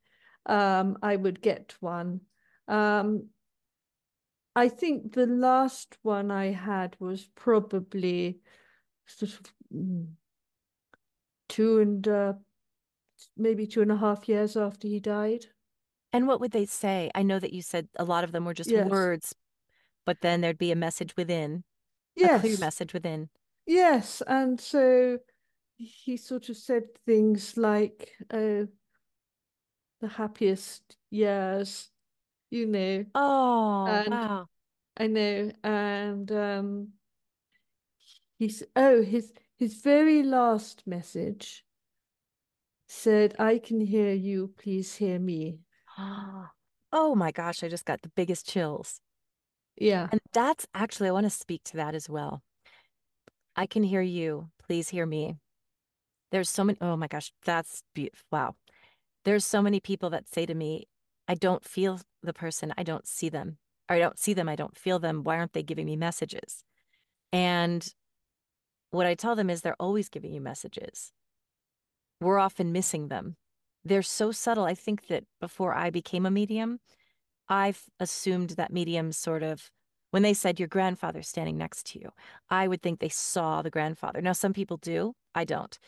[0.45, 2.21] um, I would get one.
[2.67, 3.27] Um,
[4.55, 8.39] I think the last one I had was probably
[9.05, 9.41] sort of
[9.73, 10.07] mm,
[11.51, 12.33] two and uh,
[13.37, 15.45] maybe two and a half years after he died.
[16.13, 17.11] And what would they say?
[17.15, 19.35] I know that you said a lot of them were just Yes, words,
[20.05, 21.63] but then there'd be a message within,
[22.23, 23.29] a yes, message within.
[23.65, 24.21] yes.
[24.27, 25.19] And so
[25.77, 28.67] he sort of said things like, "Oh,
[30.01, 31.89] the happiest years,"
[32.49, 34.47] you know, Oh, and wow.
[34.97, 36.93] I know, and um,
[38.37, 39.31] he's oh his
[39.61, 41.63] his very last message
[42.87, 45.59] said, "I can hear you, please hear me."
[46.93, 48.99] Oh my gosh, I just got the biggest chills.
[49.77, 52.41] Yeah, And that's actually, I want to speak to that as well.
[53.55, 54.49] I can hear you.
[54.67, 55.37] Please hear me.
[56.31, 58.25] There's so many, oh my gosh, that's beautiful.
[58.29, 58.55] Wow.
[59.23, 60.89] There's so many people that say to me,
[61.29, 63.57] I don't feel the person, I don't see them,
[63.89, 65.23] or I don't see them, I don't feel them.
[65.23, 66.65] Why aren't they giving me messages?
[67.31, 67.87] And
[68.91, 71.11] what I tell them is they're always giving you messages.
[72.19, 73.37] We're often missing them.
[73.83, 74.65] They're so subtle.
[74.65, 76.79] I think that before I became a medium,
[77.49, 79.71] I've assumed that mediums sort of,
[80.11, 82.09] when they said your grandfather's standing next to you,
[82.49, 84.21] I would think they saw the grandfather.
[84.21, 85.13] Now, some people do.
[85.33, 85.79] I don't.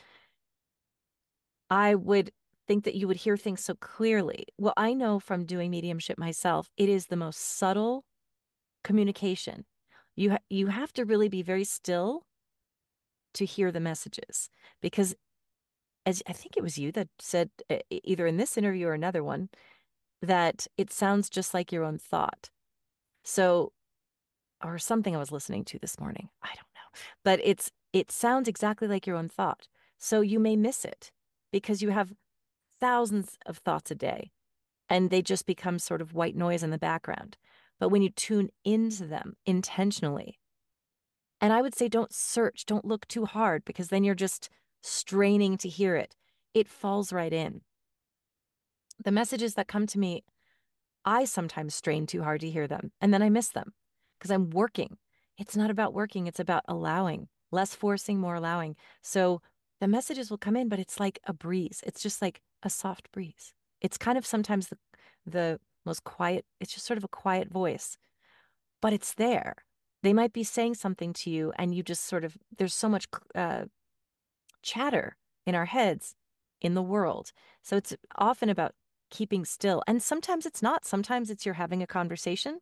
[1.70, 2.32] I would
[2.66, 4.46] think that you would hear things so clearly.
[4.58, 8.04] Well, I know from doing mediumship myself, it is the most subtle
[8.82, 9.66] communication.
[10.16, 12.24] You ha you have to really be very still
[13.34, 14.48] to hear the messages
[14.80, 15.14] because
[16.06, 17.50] as I think it was you that said
[17.90, 19.48] either in this interview or another one
[20.22, 22.50] that it sounds just like your own thought.
[23.22, 23.72] So,
[24.62, 26.28] or something I was listening to this morning.
[26.42, 27.00] I don't know.
[27.22, 29.68] But it's it sounds exactly like your own thought.
[29.98, 31.10] So you may miss it
[31.52, 32.12] because you have
[32.80, 34.30] thousands of thoughts a day
[34.88, 37.36] and they just become sort of white noise in the background.
[37.78, 40.38] But when you tune into them intentionally,
[41.44, 44.48] and I would say don't search, don't look too hard because then you're just
[44.82, 46.16] straining to hear it.
[46.54, 47.60] It falls right in.
[49.04, 50.24] The messages that come to me,
[51.04, 53.74] I sometimes strain too hard to hear them and then I miss them
[54.18, 54.96] because I'm working.
[55.36, 58.74] It's not about working, it's about allowing, less forcing, more allowing.
[59.02, 59.42] So
[59.82, 61.82] the messages will come in, but it's like a breeze.
[61.86, 63.52] It's just like a soft breeze.
[63.82, 64.78] It's kind of sometimes the
[65.26, 67.98] the most quiet, it's just sort of a quiet voice,
[68.80, 69.56] but it's there.
[70.04, 73.06] They might be saying something to you, and you just sort of, there's so much
[73.34, 73.64] uh,
[74.62, 76.14] chatter in our heads
[76.60, 77.32] in the world.
[77.62, 78.74] So it's often about
[79.10, 79.82] keeping still.
[79.86, 80.84] And sometimes it's not.
[80.84, 82.60] Sometimes it's you're having a conversation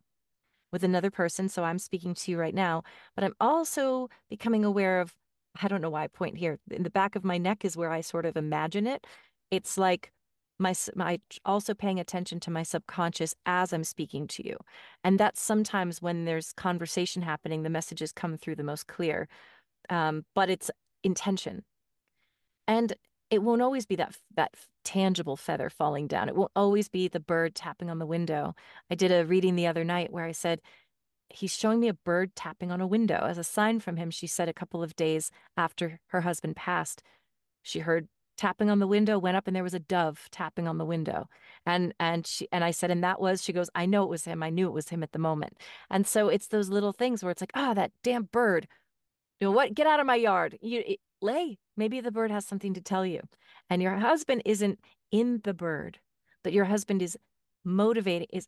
[0.71, 1.49] with another person.
[1.49, 5.13] So I'm speaking to you right now, but I'm also becoming aware of,
[5.61, 6.59] I don't know why I point here.
[6.71, 9.05] In the back of my neck is where I sort of imagine it.
[9.51, 10.13] It's like
[10.59, 14.57] my, my also paying attention to my subconscious as I'm speaking to you.
[15.03, 19.27] And that's sometimes when there's conversation happening, the messages come through the most clear.
[19.89, 20.71] Um, but it's
[21.03, 21.63] intention.
[22.67, 22.93] And
[23.29, 24.53] it won't always be that that
[24.85, 26.29] tangible feather falling down.
[26.29, 28.55] It won't always be the bird tapping on the window.
[28.91, 30.61] I did a reading the other night where I said,
[31.29, 34.11] he's showing me a bird tapping on a window as a sign from him.
[34.11, 37.01] She said a couple of days after her husband passed,
[37.63, 38.07] she heard
[38.43, 41.29] tapping on the window, went up and there was a dove tapping on the window.
[41.65, 44.25] And and she and I said, and that was, she goes, I know it was
[44.25, 44.43] him.
[44.43, 45.57] I knew it was him at the moment.
[45.89, 48.67] And so it's those little things where it's like, ah, oh, that damn bird.
[49.39, 49.73] You know what?
[49.73, 50.57] Get out of my yard.
[50.61, 51.57] You it, lay.
[51.77, 53.21] Maybe the bird has something to tell you.
[53.69, 54.77] And your husband isn't
[55.09, 55.99] in the bird,
[56.43, 57.17] but your husband is
[57.63, 58.47] motivating is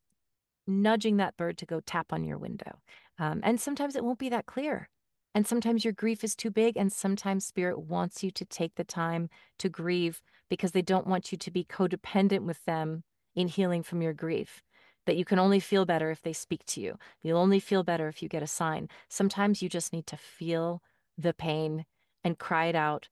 [0.68, 2.80] nudging that bird to go tap on your window.
[3.18, 4.90] Um, and sometimes it won't be that clear.
[5.36, 8.86] And sometimes your grief is too big, and sometimes spirit wants you to take the
[8.86, 9.30] time
[9.60, 13.04] to grieve because they don't want you to be codependent with them
[13.36, 14.64] in healing from your grief.
[15.06, 16.98] That you can only feel better if they speak to you.
[17.22, 18.88] You'll only feel better if you get a sign.
[19.10, 20.82] Sometimes you just need to feel
[21.18, 21.86] the pain
[22.24, 23.10] and cry it out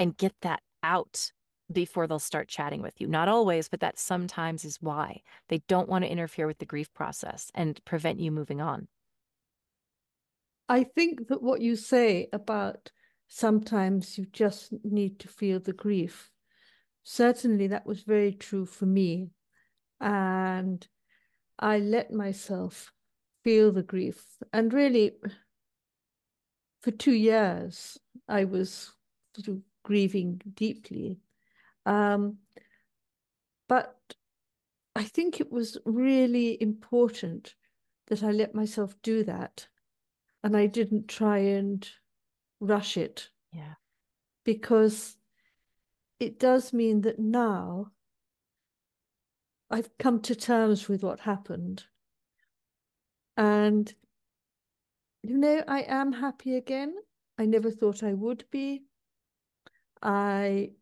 [0.00, 1.30] and get that out
[1.72, 3.06] before they'll start chatting with you.
[3.06, 5.22] Not always, but that sometimes is why.
[5.48, 8.88] They don't want to interfere with the grief process and prevent you moving on.
[10.70, 12.92] I think that what you say about
[13.26, 16.30] sometimes you just need to feel the grief,
[17.02, 19.30] certainly that was very true for me.
[20.00, 20.86] And
[21.58, 22.92] I let myself
[23.42, 24.24] feel the grief.
[24.52, 25.16] And really,
[26.82, 27.98] for two years,
[28.28, 28.92] I was
[29.34, 31.18] sort of grieving deeply.
[31.84, 32.36] Um,
[33.68, 33.96] but
[34.94, 37.56] I think it was really important
[38.06, 39.66] that I let myself do that
[40.42, 41.88] and I didn't try and
[42.60, 43.28] rush it.
[43.52, 43.74] Yeah.
[44.44, 45.16] Because
[46.18, 47.92] it does mean that now
[49.70, 51.84] I've come to terms with what happened.
[53.36, 53.92] And,
[55.22, 56.94] you know, I am happy again.
[57.38, 58.82] I never thought I would be.
[60.02, 60.72] I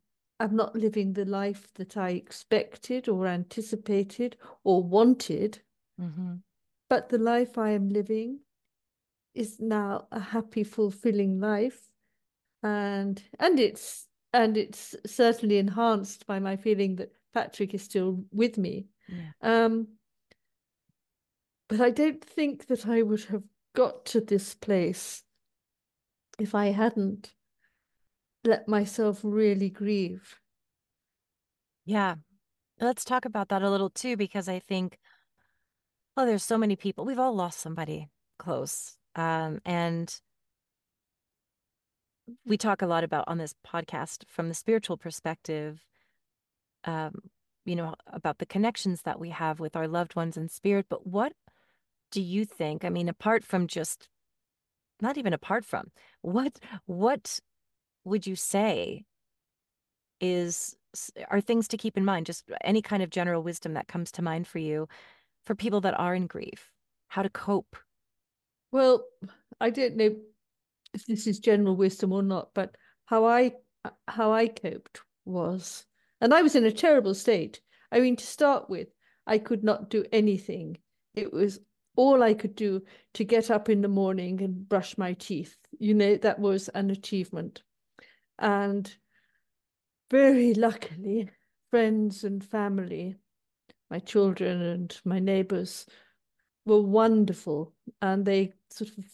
[0.41, 5.61] am not living the life that I expected or anticipated or wanted.
[6.01, 6.37] Mm-hmm.
[6.89, 8.41] But the life I am living
[9.39, 11.81] is now a happy, fulfilling life.
[12.63, 18.59] And and it's and it's certainly enhanced by my feeling that Patrick is still with
[18.59, 18.89] me.
[19.09, 19.31] Yeah.
[19.43, 19.89] Um,
[21.69, 25.23] but I don't think that I would have got to this place
[26.39, 27.33] if I hadn't
[28.45, 30.41] let myself really grieve.
[31.85, 32.17] Yeah.
[32.81, 34.99] Let's talk about that a little too, because I think,
[36.17, 37.05] well, there's so many people.
[37.05, 38.09] We've all lost somebody
[38.39, 38.98] close.
[39.15, 40.15] Um, and
[42.45, 45.81] we talk a lot about on this podcast from the spiritual perspective,
[46.85, 47.15] um,
[47.65, 50.87] you know, about the connections that we have with our loved ones in spirit.
[50.89, 51.33] But what
[52.11, 52.85] do you think?
[52.85, 54.09] I mean, apart from just,
[55.01, 55.91] not even apart from,
[56.23, 57.41] what, what
[58.05, 59.05] would you say
[60.21, 60.77] is
[61.29, 64.23] are things to keep in mind just any kind of general wisdom that comes to
[64.23, 64.89] mind for you
[65.45, 66.73] for people that are in grief
[67.09, 67.77] how to cope
[68.73, 69.05] well
[69.61, 70.15] i don't know
[70.95, 72.75] if this is general wisdom or not but
[73.07, 73.53] how i
[74.07, 75.85] how i coped was
[76.21, 77.61] and i was in a terrible state.
[77.91, 78.89] I mean to start with
[79.27, 80.79] i could not do anything.
[81.15, 81.61] It was
[81.97, 82.83] all i could do
[83.15, 85.57] to get up in the morning and brush my teeth.
[85.79, 87.63] You know that was an achievement.
[88.39, 88.95] And
[90.11, 91.31] very luckily,
[91.71, 93.17] friends and family,
[93.91, 95.87] my children and my neighbors
[96.65, 97.75] were wonderful.
[98.01, 99.05] And they sort of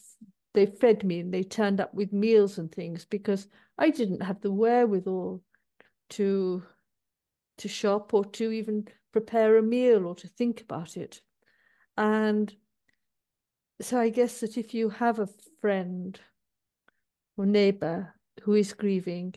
[0.53, 3.47] they fed me and they turned up with meals and things because
[3.77, 5.41] I didn't have the wherewithal
[6.11, 6.63] to
[7.57, 11.21] to shop or to even prepare a meal or to think about it.
[11.97, 12.53] And
[13.81, 15.29] so I guess that if you have a
[15.61, 16.19] friend
[17.37, 19.35] or neighbor who is grieving,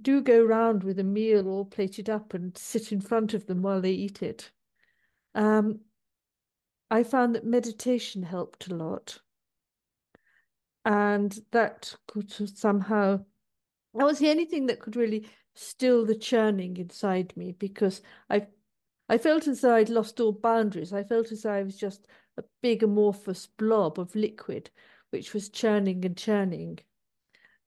[0.00, 3.62] do go round with a meal all plated up and sit in front of them
[3.62, 4.50] while they eat it.
[5.34, 5.80] Um,
[6.90, 9.20] I found that meditation helped a lot.
[10.84, 13.24] And that could somehow,
[13.94, 18.46] that was the only thing that could really still the churning inside me because I
[19.08, 20.92] I felt as though I'd lost all boundaries.
[20.92, 22.06] I felt as though I was just
[22.38, 24.70] a big amorphous blob of liquid
[25.10, 26.78] which was churning and churning.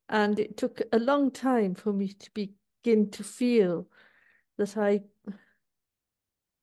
[0.07, 3.87] And it took a long time for me to begin to feel
[4.57, 5.01] that I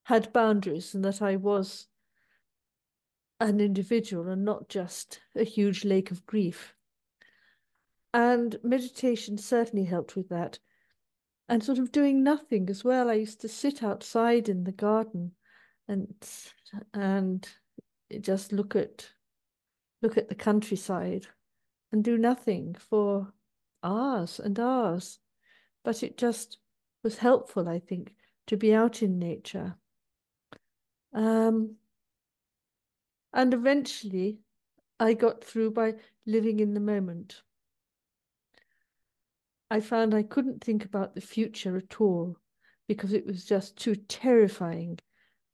[0.04, 1.86] had boundaries and that I was
[3.41, 6.74] an individual and not just a huge lake of grief.
[8.12, 10.59] And meditation certainly helped with that.
[11.49, 13.11] And sort of doing nothing as well.
[13.11, 15.32] I used to sit outside in the garden
[15.88, 16.14] and
[16.95, 17.49] and
[18.20, 19.11] just look at
[20.01, 21.26] look at the countryside
[21.91, 23.32] and do nothing for
[23.82, 25.18] hours and hours.
[25.82, 26.59] But it just
[27.03, 28.14] was helpful, I think,
[28.47, 29.74] to be out in nature.
[31.12, 31.76] Um,
[33.33, 34.39] and eventually,
[34.99, 35.95] I got through by
[36.26, 37.43] living in the moment.
[39.70, 42.37] I found I couldn't think about the future at all
[42.89, 44.99] because it was just too terrifying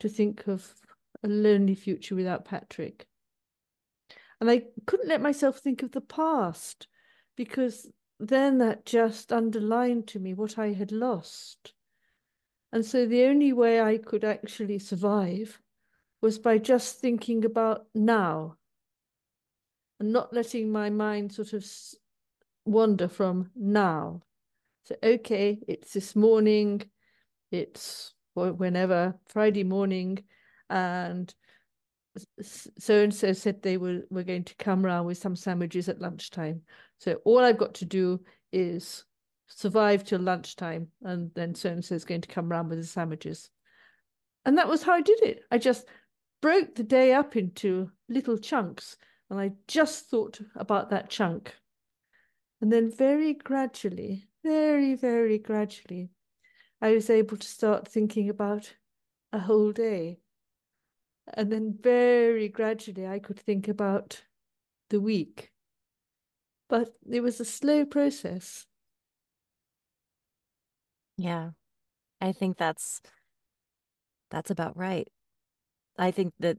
[0.00, 0.74] to think of
[1.22, 3.06] a lonely future without Patrick.
[4.40, 6.88] And I couldn't let myself think of the past
[7.36, 11.74] because then that just underlined to me what I had lost.
[12.72, 15.60] And so the only way I could actually survive
[16.26, 18.56] was by just thinking about now
[20.00, 21.64] and not letting my mind sort of
[22.64, 24.20] wander from now.
[24.86, 26.82] So, okay, it's this morning,
[27.52, 30.24] it's whenever, Friday morning,
[30.68, 31.32] and
[32.42, 36.00] so and so said they were, were going to come around with some sandwiches at
[36.00, 36.62] lunchtime.
[36.98, 38.20] So all I've got to do
[38.52, 39.04] is
[39.46, 42.84] survive till lunchtime, and then so and so is going to come around with the
[42.84, 43.48] sandwiches.
[44.44, 45.44] And that was how I did it.
[45.52, 45.86] I just
[46.40, 48.96] broke the day up into little chunks,
[49.30, 51.54] and I just thought about that chunk.
[52.60, 56.10] And then very gradually, very, very gradually,
[56.80, 58.74] I was able to start thinking about
[59.32, 60.18] a whole day.
[61.34, 64.22] And then very gradually, I could think about
[64.90, 65.50] the week.
[66.68, 68.66] But it was a slow process.
[71.16, 71.50] Yeah.
[72.20, 73.00] I think that's
[74.30, 75.08] that's about right.
[75.98, 76.58] I think that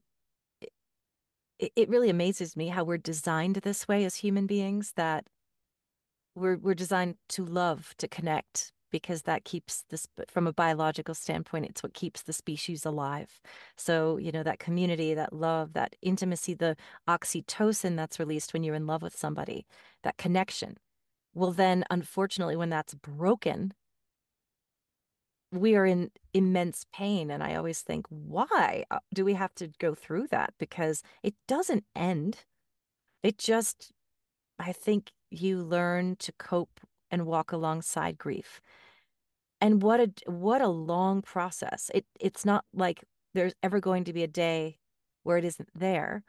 [1.59, 5.25] it, it really amazes me how we're designed this way as human beings that
[6.35, 11.65] we're we're designed to love, to connect, because that keeps this from a biological standpoint
[11.65, 13.41] it's what keeps the species alive.
[13.75, 16.75] So you know that community that love that intimacy the
[17.07, 19.65] oxytocin that's released when you're in love with somebody
[20.03, 20.77] that connection.
[21.33, 23.73] Well then unfortunately when that's broken
[25.51, 29.69] we are in immense pain and i always think why uh, do we have to
[29.79, 32.45] go through that because it doesn't end
[33.23, 33.91] it just
[34.59, 36.79] i think you learn to cope
[37.11, 38.61] and walk alongside grief.
[39.59, 41.89] And what a what a long process.
[41.93, 44.77] It it's not like there's ever going to be a day
[45.23, 46.23] where it isn't there,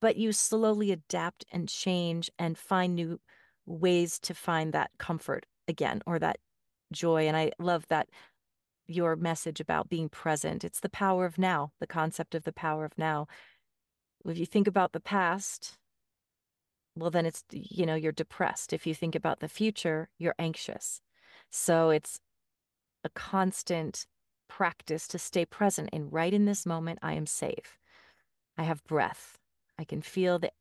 [0.00, 3.20] but you slowly adapt and change and find new
[3.64, 6.38] ways to find that comfort again or that
[6.92, 7.26] joy.
[7.26, 8.08] And I love that
[8.86, 10.64] your message about being present.
[10.64, 13.26] It's the power of now, the concept of the power of now.
[14.24, 15.76] If you think about the past,
[16.96, 18.72] well, then it's, you know, you're depressed.
[18.72, 21.00] If you think about the future, you're anxious.
[21.50, 22.20] So it's
[23.04, 24.06] a constant
[24.48, 27.78] practice to stay present and right in this moment, I am safe.
[28.56, 29.38] I have breath.
[29.78, 30.52] I can feel the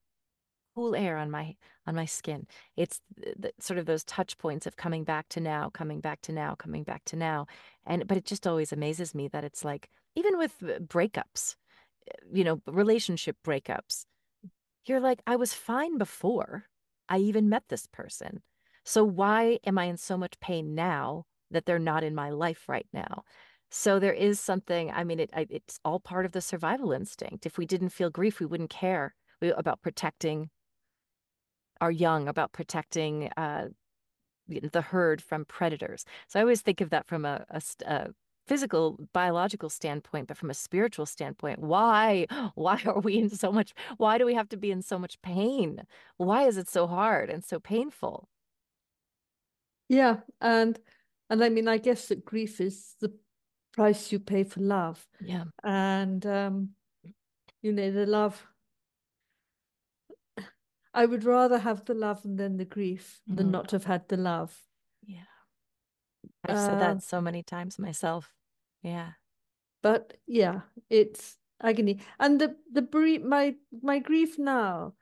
[0.76, 1.56] cool air on my
[1.88, 2.48] on my skin.
[2.76, 3.00] It's
[3.60, 6.84] sort of those touch points of coming back to now, coming back to now, coming
[6.84, 7.48] back to now.
[7.86, 11.56] And but it just always amazes me that it's like even with uh, breakups,
[12.10, 14.06] uh, you know, relationship breakups,
[14.86, 16.66] you're like, I was fine before
[17.10, 18.42] I even met this person.
[18.84, 22.66] So why am I in so much pain now that they're not in my life
[22.68, 23.24] right now?
[23.72, 27.46] So there is something, I mean, it, it's all part of the survival instinct.
[27.46, 30.50] If we didn't feel grief, we wouldn't care about protecting
[31.82, 33.68] our young, about protecting uh,
[34.48, 36.06] the herd from predators.
[36.28, 38.08] So I always think of that from a, a, a
[38.48, 43.74] physical biological standpoint but from a spiritual standpoint why why are we in so much
[43.98, 45.82] why do we have to be in so much pain?
[46.18, 48.30] Why is it so hard and so painful?
[49.90, 50.80] Yeah and
[51.30, 53.12] and i mean i guess that grief is the
[53.74, 55.06] price you pay for love.
[55.20, 55.46] Yeah.
[55.64, 56.70] And um
[57.62, 58.46] you know the love
[60.96, 63.38] i would rather have the love than the grief mm.
[63.38, 64.58] than not have had the love
[65.06, 65.36] yeah
[66.48, 68.32] I've said that uh, so many times myself.
[68.82, 69.12] Yeah.
[69.82, 72.00] But yeah, it's agony.
[72.20, 74.94] And the the brief my my grief now.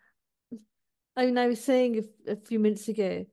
[1.15, 3.25] I mean, I was saying a, a few minutes ago,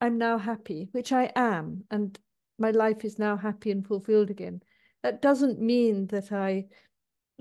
[0.00, 2.18] I'm now happy, which I am, and
[2.58, 4.60] my life is now happy and fulfilled again.
[5.02, 6.66] That doesn't mean that I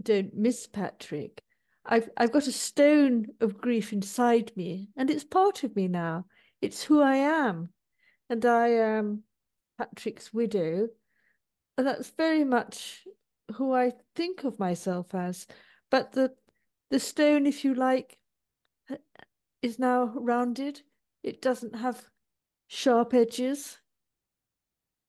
[0.02, 1.44] don't miss Patrick.
[1.86, 6.26] I've I've got a stone of grief inside me, and it's part of me now.
[6.62, 7.70] It's who I am,
[8.30, 9.24] and I am
[9.78, 10.90] Patrick's widow,
[11.78, 13.08] and that's very much
[13.56, 15.48] who I think of myself as.
[15.90, 16.34] But the
[16.90, 18.18] the stone, if you like,
[19.62, 20.82] is now rounded.
[21.24, 22.08] It doesn't have
[22.68, 23.78] sharp edges.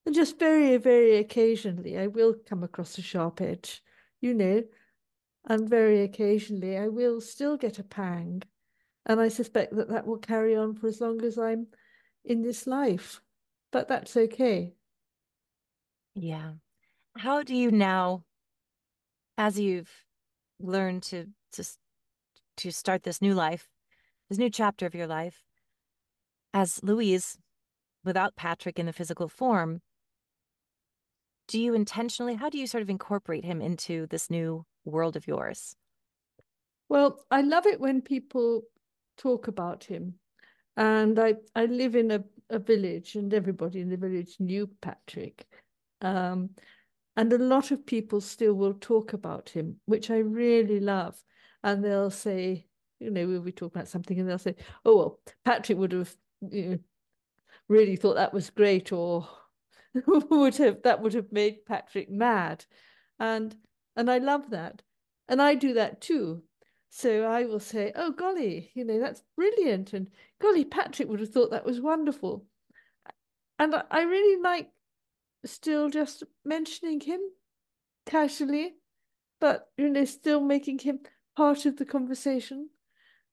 [0.05, 3.83] And just very, very occasionally, I will come across a sharp edge,
[4.21, 4.65] you know,
[5.49, 8.43] and very occasionally I will still get a pang.
[9.05, 11.67] And I suspect that that will carry on for as long as I'm
[12.25, 13.21] in this life.
[13.73, 14.75] But that's okay.
[16.15, 16.53] Yeah.
[17.17, 18.23] How do you now,
[19.37, 19.91] as you've
[20.61, 21.65] learned to to
[22.59, 23.69] to start this new life,
[24.29, 25.43] this new chapter of your life,
[26.55, 27.39] as Louise,
[28.05, 29.81] without Patrick in the physical form,
[31.49, 35.27] do you intentionally, how do you sort of incorporate him into this new world of
[35.27, 35.77] yours?
[36.89, 38.63] Well, I love it when people
[39.17, 40.15] talk about him.
[40.77, 45.47] And I, I live in a, a village, and everybody in the village knew Patrick.
[46.01, 46.51] Um,
[47.17, 51.23] And a lot of people still will talk about him, which I really love.
[51.63, 52.67] And they'll say,
[53.01, 56.15] you know, we'll be talking about something and they'll say, oh, well, Patrick would have
[56.41, 56.79] you know,
[57.69, 59.29] really thought that was great or
[60.07, 62.65] would have that would have made Patrick mad.
[63.19, 63.55] And
[63.97, 64.83] and I love that.
[65.29, 66.43] And I do that too.
[66.91, 69.93] So I will say, oh golly, you know, that's brilliant.
[69.93, 70.09] And
[70.41, 72.45] golly, Patrick would have thought that was wonderful.
[73.59, 74.69] And I really like
[75.45, 77.21] still just mentioning him
[78.07, 78.75] casually,
[79.41, 81.01] but you know, still making him
[81.37, 82.69] part of the conversation.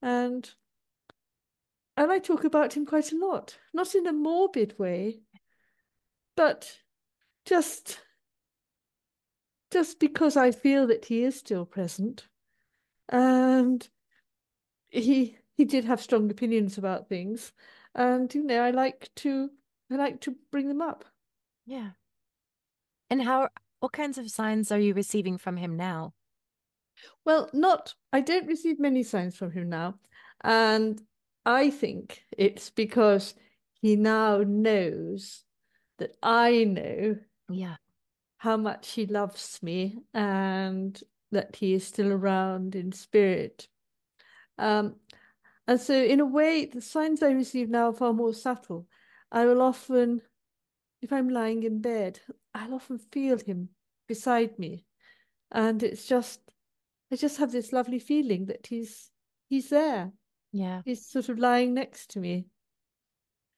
[0.02, 0.50] And
[1.98, 5.20] and I talk about him quite a lot, not in a morbid way,
[6.38, 6.78] but
[7.46, 8.00] just
[9.72, 12.28] just because I feel that he is still present.
[13.08, 13.88] And
[14.90, 17.52] he he did have strong opinions about things.
[17.96, 19.50] And you know, I like to
[19.92, 21.06] I like to bring them up.
[21.66, 21.92] Yeah.
[23.10, 23.50] And how
[23.80, 26.14] what kinds of signs are you receiving from him now?
[27.26, 29.96] Well, not I don't receive many signs from him now.
[30.42, 31.02] And
[31.46, 33.36] I think it's because
[33.82, 35.44] he now knows
[35.98, 37.18] that I know
[37.50, 37.76] yeah
[38.40, 43.68] how much he loves me and that he is still around in spirit.
[44.58, 44.96] Um,
[45.68, 48.88] and so, in a way, the signs I receive now are far more subtle.
[49.32, 50.22] I will often,
[51.02, 52.20] if I'm lying in bed,
[52.56, 53.70] I'll often feel him
[54.08, 54.86] beside me.
[55.52, 56.40] And it's just,
[57.12, 59.12] I just have this lovely feeling that he's
[59.50, 60.12] he's there.
[60.54, 60.82] Yeah.
[60.86, 62.48] He's sort of lying next to me.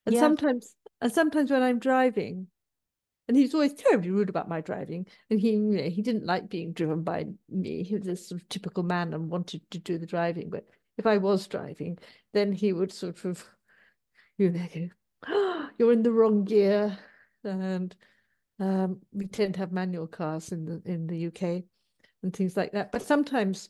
[0.06, 0.22] And yeah.
[0.22, 2.48] sometimes and sometimes when I'm driving,
[3.32, 6.26] and he was always terribly rude about my driving, and he you know, he didn't
[6.26, 7.82] like being driven by me.
[7.82, 10.50] He was a sort of typical man and wanted to do the driving.
[10.50, 10.68] But
[10.98, 11.98] if I was driving,
[12.34, 13.42] then he would sort of,
[14.38, 14.90] you know, go,
[15.30, 16.98] oh, "You're in the wrong gear,"
[17.46, 17.96] and
[18.60, 21.64] um, we tend to have manual cars in the in the UK
[22.24, 22.92] and things like that.
[22.92, 23.70] But sometimes,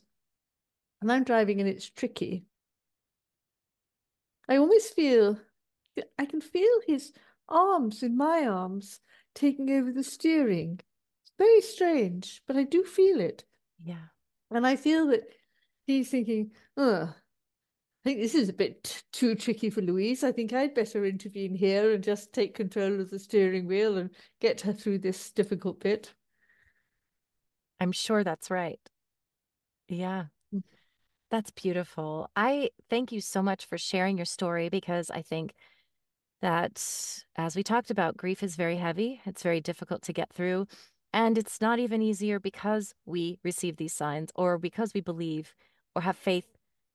[0.98, 2.46] when I'm driving and it's tricky,
[4.48, 5.38] I almost feel
[6.18, 7.12] I can feel his
[7.48, 8.98] arms in my arms
[9.34, 10.80] taking over the steering.
[11.22, 13.44] It's very strange, but I do feel it.
[13.82, 14.06] Yeah.
[14.50, 15.22] And I feel that
[15.86, 17.04] he's thinking, oh,
[18.02, 20.24] I think this is a bit too tricky for Louise.
[20.24, 24.10] I think I'd better intervene here and just take control of the steering wheel and
[24.40, 26.12] get her through this difficult bit.
[27.78, 28.80] I'm sure that's right.
[29.88, 30.24] Yeah.
[30.54, 30.62] Mm.
[31.30, 32.28] That's beautiful.
[32.36, 35.54] I thank you so much for sharing your story because I think
[36.42, 39.20] that, as we talked about, grief is very heavy.
[39.24, 40.66] It's very difficult to get through.
[41.12, 45.54] And it's not even easier because we receive these signs or because we believe
[45.94, 46.46] or have faith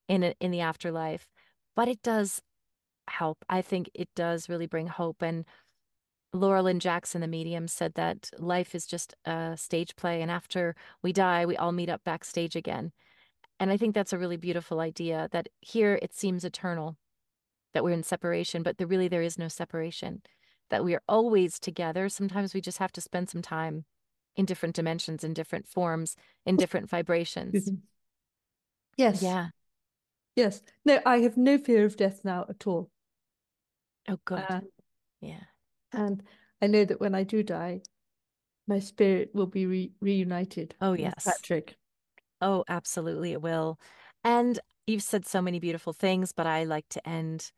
[0.08, 1.28] in in the afterlife.
[1.76, 2.42] But it does
[3.10, 3.44] help.
[3.50, 5.22] I think it does really bring hope.
[5.22, 5.46] And
[6.34, 10.22] Laura Lynne Jackson, the medium, said that life is just a stage play.
[10.22, 12.92] And after we die, we all meet up backstage again.
[13.60, 16.98] And I think that's a really beautiful idea that here it seems eternal
[17.78, 20.24] that we're in separation, but there really there is no separation,
[20.72, 22.10] that we are always together.
[22.10, 23.86] Sometimes we just have to spend some time
[24.36, 27.70] in different dimensions, in different forms, in different vibrations.
[28.98, 29.22] Yes.
[29.22, 29.50] Yeah.
[30.36, 30.64] Yes.
[30.86, 32.90] No, I have no fear of death now at all.
[34.10, 34.44] Oh, good.
[34.50, 34.62] Uh,
[35.22, 35.44] yeah.
[35.94, 36.24] And
[36.60, 37.82] I know that when I do die,
[38.68, 40.74] my spirit will be re- reunited.
[40.82, 41.26] Oh, yes.
[41.26, 41.78] Patrick.
[42.42, 43.80] Oh, absolutely, it will.
[44.24, 47.52] And you've said so many beautiful things, but I like to end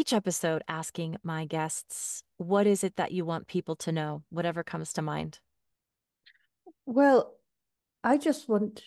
[0.00, 4.62] each episode asking my guests, what is it that you want people to know, whatever
[4.62, 5.40] comes to mind?
[6.86, 7.34] Well,
[8.02, 8.84] I just want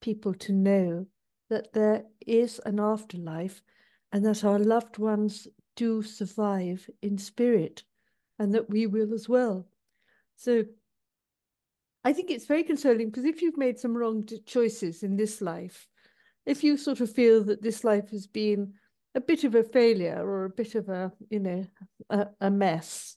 [0.00, 1.06] people to know
[1.50, 3.62] that there is an afterlife
[4.10, 5.46] and that our loved ones
[5.76, 7.84] do survive in spirit
[8.40, 9.68] and that we will as well.
[10.34, 10.64] So
[12.02, 15.86] I think it's very consoling because if you've made some wrong choices in this life,
[16.44, 18.72] if you sort of feel that this life has been
[19.16, 21.66] a bit of a failure or a bit of a, you know,
[22.10, 23.16] a, a mess,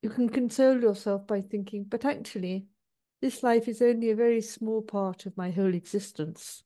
[0.00, 2.66] you can console yourself by thinking, but actually,
[3.20, 6.62] this life is only a very small part of my whole existence.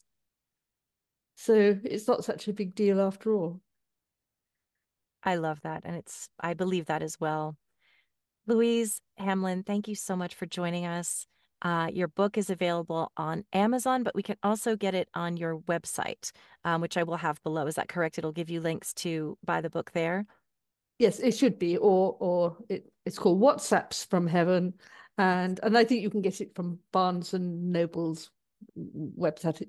[1.35, 3.61] So it's not such a big deal after all.
[5.25, 5.83] I love that.
[5.85, 7.57] And it's, I believe that as well.
[8.47, 11.27] Louise Hamlin, thank you so much for joining us.
[11.63, 15.59] Uh, your book is available on Amazon, but we can also get it on your
[15.61, 16.31] website,
[16.65, 17.67] um, which I will have below.
[17.67, 18.19] Is that correct?
[18.19, 20.27] It'll give you links to buy the book there.
[20.99, 24.75] Yes, it should be, or or it, it's called WhatsApps from Heaven,
[25.19, 28.31] and and I think you can get it from Barnes and Noble's
[28.79, 29.69] website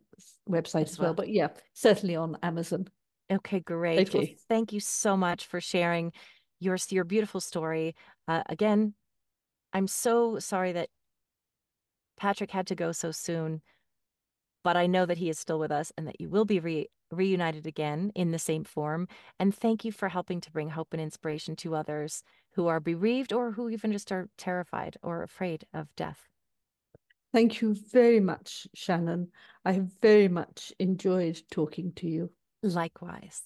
[0.49, 1.07] website as, as well.
[1.07, 1.13] well.
[1.15, 2.88] But yeah, certainly on Amazon.
[3.31, 4.07] Okay, great.
[4.07, 4.17] Okay.
[4.17, 6.11] Well, thank you so much for sharing
[6.59, 7.95] your your beautiful story.
[8.27, 8.93] Uh, again,
[9.73, 10.89] I'm so sorry that
[12.18, 13.61] Patrick had to go so soon,
[14.63, 16.89] but I know that he is still with us and that you will be re
[17.11, 19.07] reunited again in the same form.
[19.39, 23.32] And thank you for helping to bring hope and inspiration to others who are bereaved
[23.32, 26.28] or who even just are terrified or afraid of death.
[27.32, 29.30] Thank you very much, Shannon.
[29.63, 32.32] I have very much enjoyed talking to you.
[32.63, 33.43] Likewise.